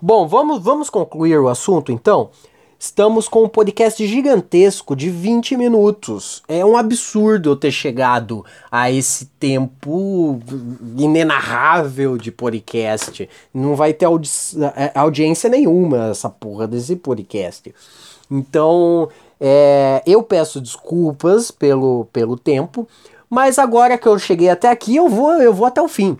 Bom, 0.00 0.26
vamos, 0.26 0.62
vamos 0.62 0.88
concluir 0.88 1.38
o 1.38 1.48
assunto 1.48 1.92
então. 1.92 2.30
Estamos 2.78 3.28
com 3.28 3.44
um 3.44 3.48
podcast 3.48 4.06
gigantesco 4.06 4.96
de 4.96 5.10
20 5.10 5.54
minutos. 5.54 6.42
É 6.48 6.64
um 6.64 6.78
absurdo 6.78 7.50
eu 7.50 7.56
ter 7.56 7.70
chegado 7.70 8.42
a 8.72 8.90
esse 8.90 9.26
tempo 9.38 10.40
inenarrável 10.96 12.16
de 12.16 12.32
podcast. 12.32 13.28
Não 13.52 13.76
vai 13.76 13.92
ter 13.92 14.06
audi 14.06 14.30
é, 14.74 14.98
audiência 14.98 15.50
nenhuma 15.50 16.08
essa 16.12 16.30
porra 16.30 16.66
desse 16.66 16.96
podcast. 16.96 17.74
Então, 18.30 19.10
é, 19.40 20.02
eu 20.06 20.22
peço 20.22 20.60
desculpas 20.60 21.50
pelo, 21.50 22.06
pelo 22.12 22.36
tempo, 22.36 22.86
mas 23.28 23.58
agora 23.58 23.96
que 23.96 24.06
eu 24.06 24.18
cheguei 24.18 24.50
até 24.50 24.68
aqui, 24.68 24.96
eu 24.96 25.08
vou, 25.08 25.32
eu 25.34 25.54
vou 25.54 25.66
até 25.66 25.80
o 25.80 25.88
fim. 25.88 26.18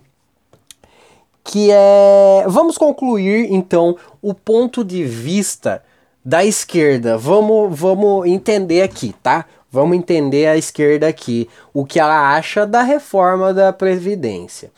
Que 1.45 1.71
é. 1.71 2.45
Vamos 2.47 2.79
concluir 2.79 3.53
então 3.53 3.97
o 4.23 4.33
ponto 4.33 4.85
de 4.85 5.05
vista 5.05 5.83
da 6.25 6.45
esquerda. 6.45 7.19
Vamos, 7.19 7.79
vamos 7.79 8.27
entender 8.27 8.83
aqui, 8.83 9.15
tá? 9.23 9.47
Vamos 9.73 9.97
entender 9.97 10.47
a 10.47 10.57
esquerda 10.57 11.09
aqui, 11.09 11.49
o 11.73 11.85
que 11.85 12.01
ela 12.01 12.35
acha 12.35 12.67
da 12.67 12.83
reforma 12.83 13.55
da 13.55 13.73
Previdência. 13.73 14.71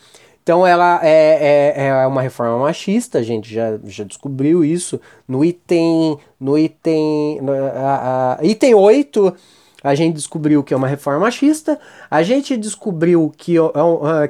Então 0.43 0.67
ela 0.67 0.99
é, 1.01 1.73
é, 1.73 1.87
é 1.87 2.07
uma 2.07 2.21
reforma 2.21 2.59
machista, 2.59 3.17
a 3.19 3.23
gente 3.23 3.51
já, 3.51 3.79
já 3.85 4.03
descobriu 4.03 4.63
isso. 4.63 4.99
No 5.25 5.43
item. 5.43 6.19
No 6.37 6.57
item. 6.57 7.39
No, 7.41 7.53
a, 7.53 8.37
a, 8.37 8.45
item 8.45 8.75
8, 8.75 9.33
a 9.81 9.95
gente 9.95 10.15
descobriu 10.15 10.61
que 10.61 10.73
é 10.73 10.77
uma 10.77 10.87
reforma 10.87 11.21
machista. 11.21 11.79
A 12.11 12.21
gente 12.23 12.57
descobriu 12.57 13.33
que, 13.37 13.57
uh, 13.57 13.71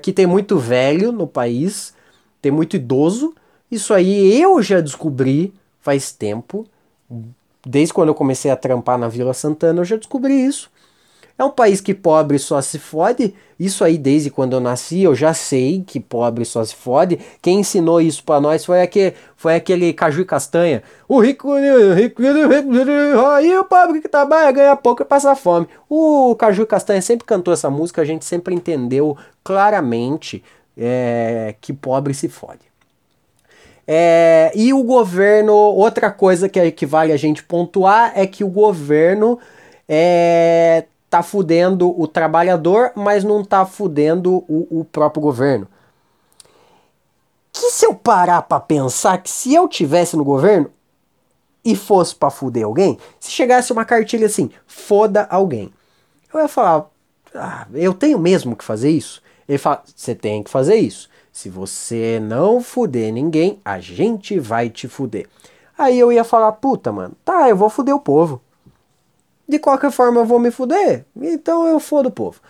que 0.04 0.14
tem 0.14 0.28
muito 0.28 0.60
velho 0.60 1.12
no 1.12 1.26
país, 1.26 1.96
tem 2.40 2.52
muito 2.52 2.76
idoso. 2.76 3.34
Isso 3.72 3.92
aí 3.92 4.40
eu 4.40 4.62
já 4.62 4.80
descobri 4.82 5.52
faz 5.82 6.12
tempo. 6.12 6.64
Desde 7.66 7.92
quando 7.92 8.10
eu 8.10 8.16
comecei 8.16 8.52
a 8.52 8.56
trampar 8.56 9.00
na 9.00 9.08
Vila 9.08 9.34
Santana, 9.34 9.82
eu 9.82 9.86
já 9.86 9.96
descobri 9.96 10.46
isso. 10.46 10.70
É 11.38 11.44
um 11.44 11.50
país 11.50 11.82
que 11.82 11.94
pobre 11.94 12.38
só 12.38 12.62
se 12.62 12.78
fode. 12.78 13.34
Isso 13.60 13.84
aí, 13.84 13.98
desde 13.98 14.30
quando 14.30 14.54
eu 14.54 14.60
nasci, 14.60 15.02
eu 15.02 15.16
já 15.16 15.34
sei 15.34 15.84
que 15.86 16.00
pobre 16.00 16.46
só 16.46 16.64
se 16.64 16.76
fode. 16.76 17.20
Quem 17.42 17.62
ensinou 17.62 18.00
isso 18.00 18.24
para 18.24 18.40
nós 18.40 18.64
foi 18.64 18.82
aquele, 18.82 19.16
foi 19.36 19.56
aquele 19.56 19.94
Caju 19.94 20.22
e 20.22 20.26
Castanha. 20.26 20.84
O 21.08 21.20
rico, 21.20 21.50
o 21.50 21.94
rico, 21.94 22.22
e 22.22 23.58
o 23.58 23.66
pobre 23.66 24.02
que 24.02 24.08
trabalha 24.08 24.52
ganha 24.52 24.76
pouco 24.76 25.02
e 25.02 25.06
passa 25.06 25.36
fome. 25.36 25.68
O 25.90 26.36
Caju 26.36 26.64
e 26.64 26.68
Castanha 26.68 27.02
sempre 27.02 27.26
cantou 27.26 27.54
essa 27.54 27.70
música, 27.70 28.02
a 28.02 28.06
gente 28.06 28.26
sempre 28.26 28.54
entendeu 28.54 29.18
claramente 29.44 30.44
é, 30.78 31.56
que 31.60 31.74
pobre 31.74 32.14
se 32.14 32.30
fode. 32.30 32.62
É, 33.88 34.52
e 34.56 34.74
o 34.74 34.84
governo, 34.84 35.54
outra 35.54 36.12
coisa 36.12 36.48
que, 36.48 36.72
que 36.72 36.86
vale 36.86 37.12
a 37.12 37.18
gente 37.18 37.44
pontuar 37.44 38.14
é 38.16 38.26
que 38.26 38.44
o 38.44 38.50
governo 38.50 39.40
é, 39.88 40.86
tá 41.14 41.22
fudendo 41.22 41.94
o 42.02 42.08
trabalhador, 42.08 42.92
mas 42.96 43.24
não 43.24 43.46
tá 43.46 43.68
fudendo 43.68 44.44
o, 44.48 44.80
o 44.80 44.84
próprio 44.84 45.22
governo. 45.22 45.68
Que 47.52 47.70
se 47.70 47.86
eu 47.86 47.94
parar 47.94 48.42
para 48.42 48.60
pensar 48.60 49.20
que 49.20 49.30
se 49.30 49.54
eu 49.54 49.68
tivesse 49.68 50.18
no 50.18 50.24
governo 50.26 50.72
e 51.64 51.76
fosse 51.76 52.16
para 52.16 52.32
fuder 52.32 52.66
alguém, 52.66 52.98
se 53.20 53.30
chegasse 53.30 53.72
uma 53.72 53.86
cartilha 53.86 54.26
assim, 54.26 54.50
foda 54.66 55.28
alguém, 55.30 55.72
eu 56.34 56.40
ia 56.40 56.48
falar, 56.48 56.90
ah, 57.36 57.68
eu 57.76 57.94
tenho 57.94 58.18
mesmo 58.18 58.56
que 58.56 58.64
fazer 58.64 58.90
isso? 58.90 59.22
Ele 59.48 59.60
fala, 59.60 59.84
você 59.86 60.16
tem 60.16 60.42
que 60.42 60.50
fazer 60.50 60.78
isso. 60.78 61.12
Se 61.32 61.48
você 61.48 62.20
não 62.20 62.60
fuder 62.60 63.14
ninguém, 63.14 63.62
a 63.64 63.80
gente 63.80 64.40
vai 64.40 64.68
te 64.68 64.88
fuder. 64.88 65.30
Aí 65.78 66.00
eu 66.00 66.12
ia 66.12 66.24
falar, 66.24 66.54
puta, 66.54 66.92
mano, 66.92 67.16
tá, 67.24 67.48
eu 67.50 67.56
vou 67.56 67.70
fuder 67.70 67.94
o 67.94 68.00
povo 68.00 68.42
de 69.54 69.60
qualquer 69.60 69.92
forma 69.92 70.20
eu 70.20 70.26
vou 70.26 70.40
me 70.40 70.50
fuder. 70.50 71.06
Então 71.16 71.68
eu 71.68 71.80
fodo 71.80 72.10
o 72.10 72.12
povo. 72.12 72.42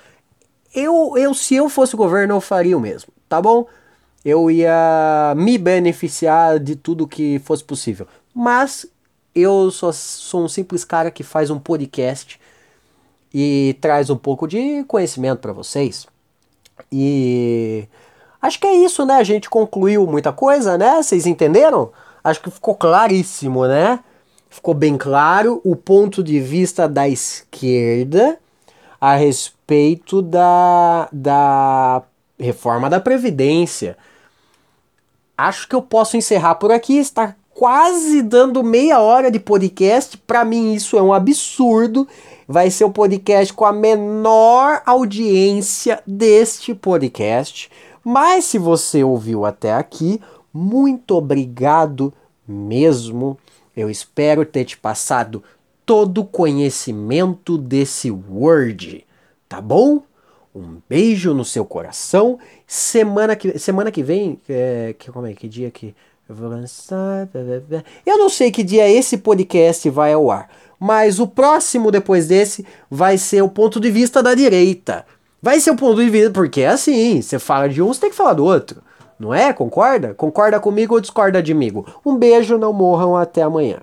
Eu, 0.73 1.13
eu, 1.17 1.33
se 1.33 1.53
eu 1.53 1.67
fosse 1.67 1.95
governo, 1.95 2.35
eu 2.35 2.41
faria 2.41 2.77
o 2.77 2.79
mesmo, 2.79 3.13
tá 3.27 3.41
bom? 3.41 3.67
Eu 4.23 4.49
ia 4.49 5.33
me 5.35 5.57
beneficiar 5.57 6.59
de 6.59 6.75
tudo 6.77 7.07
que 7.07 7.39
fosse 7.39 7.63
possível. 7.63 8.07
Mas 8.33 8.85
eu 9.35 9.69
só 9.69 9.91
sou 9.91 10.45
um 10.45 10.47
simples 10.47 10.85
cara 10.85 11.11
que 11.11 11.23
faz 11.23 11.49
um 11.49 11.59
podcast 11.59 12.39
e 13.33 13.77
traz 13.81 14.09
um 14.09 14.17
pouco 14.17 14.47
de 14.47 14.83
conhecimento 14.85 15.39
para 15.39 15.51
vocês. 15.51 16.07
E 16.89 17.85
acho 18.41 18.59
que 18.59 18.67
é 18.67 18.75
isso, 18.75 19.05
né? 19.05 19.15
A 19.15 19.23
gente 19.23 19.49
concluiu 19.49 20.07
muita 20.07 20.31
coisa, 20.31 20.77
né? 20.77 21.03
Vocês 21.03 21.25
entenderam? 21.25 21.91
Acho 22.23 22.41
que 22.41 22.49
ficou 22.49 22.75
claríssimo, 22.75 23.67
né? 23.67 23.99
Ficou 24.53 24.75
bem 24.75 24.95
claro 24.95 25.59
o 25.63 25.75
ponto 25.75 26.23
de 26.23 26.39
vista 26.39 26.87
da 26.87 27.09
esquerda 27.09 28.37
a 29.01 29.15
respeito 29.15 30.21
da, 30.21 31.09
da 31.11 32.03
reforma 32.39 32.87
da 32.87 32.99
Previdência. 32.99 33.97
Acho 35.35 35.67
que 35.67 35.75
eu 35.75 35.81
posso 35.81 36.15
encerrar 36.15 36.55
por 36.55 36.71
aqui. 36.71 36.97
Está 36.97 37.35
quase 37.49 38.21
dando 38.21 38.63
meia 38.63 38.99
hora 38.99 39.31
de 39.31 39.39
podcast. 39.39 40.19
Para 40.19 40.45
mim, 40.45 40.75
isso 40.75 40.99
é 40.99 41.01
um 41.01 41.11
absurdo. 41.11 42.07
Vai 42.47 42.69
ser 42.69 42.85
o 42.85 42.91
podcast 42.91 43.51
com 43.51 43.65
a 43.65 43.73
menor 43.73 44.83
audiência 44.85 45.99
deste 46.05 46.75
podcast. 46.75 47.71
Mas 48.03 48.45
se 48.45 48.59
você 48.59 49.03
ouviu 49.03 49.45
até 49.45 49.73
aqui, 49.73 50.21
muito 50.53 51.15
obrigado 51.15 52.13
mesmo. 52.47 53.35
Eu 53.75 53.89
espero 53.89 54.45
ter 54.45 54.65
te 54.65 54.77
passado 54.77 55.43
todo 55.85 56.21
o 56.21 56.25
conhecimento 56.25 57.57
desse 57.57 58.11
Word, 58.11 59.05
tá 59.49 59.59
bom? 59.59 60.03
Um 60.55 60.77
beijo 60.87 61.33
no 61.33 61.43
seu 61.43 61.65
coração. 61.65 62.37
Semana 62.67 63.35
que, 63.35 63.57
semana 63.57 63.91
que 63.91 64.03
vem, 64.03 64.39
é, 64.47 64.95
que, 64.97 65.11
como 65.11 65.25
é 65.25 65.33
que 65.33 65.47
dia 65.47 65.71
que 65.71 65.95
eu 66.29 66.35
vou 66.35 66.49
lançar? 66.49 67.27
Eu 68.05 68.17
não 68.17 68.29
sei 68.29 68.51
que 68.51 68.63
dia 68.63 68.87
esse 68.89 69.17
podcast 69.17 69.89
vai 69.89 70.13
ao 70.13 70.29
ar, 70.29 70.49
mas 70.79 71.19
o 71.19 71.27
próximo 71.27 71.91
depois 71.91 72.27
desse 72.27 72.65
vai 72.89 73.17
ser 73.17 73.41
o 73.41 73.49
ponto 73.49 73.79
de 73.79 73.89
vista 73.89 74.21
da 74.21 74.35
direita. 74.35 75.05
Vai 75.41 75.59
ser 75.59 75.71
o 75.71 75.75
ponto 75.75 76.01
de 76.01 76.09
vista, 76.09 76.31
porque 76.31 76.61
é 76.61 76.67
assim, 76.67 77.21
você 77.21 77.37
fala 77.39 77.67
de 77.67 77.81
um, 77.81 77.87
você 77.87 78.01
tem 78.01 78.09
que 78.11 78.15
falar 78.15 78.33
do 78.33 78.45
outro. 78.45 78.81
Não 79.23 79.33
é? 79.33 79.53
Concorda? 79.53 80.13
Concorda 80.13 80.59
comigo 80.59 80.95
ou 80.95 80.99
discorda 80.99 81.41
de 81.41 81.53
mim? 81.53 81.71
Um 82.05 82.17
beijo, 82.17 82.57
não 82.57 82.73
morram 82.73 83.15
até 83.15 83.41
amanhã. 83.41 83.79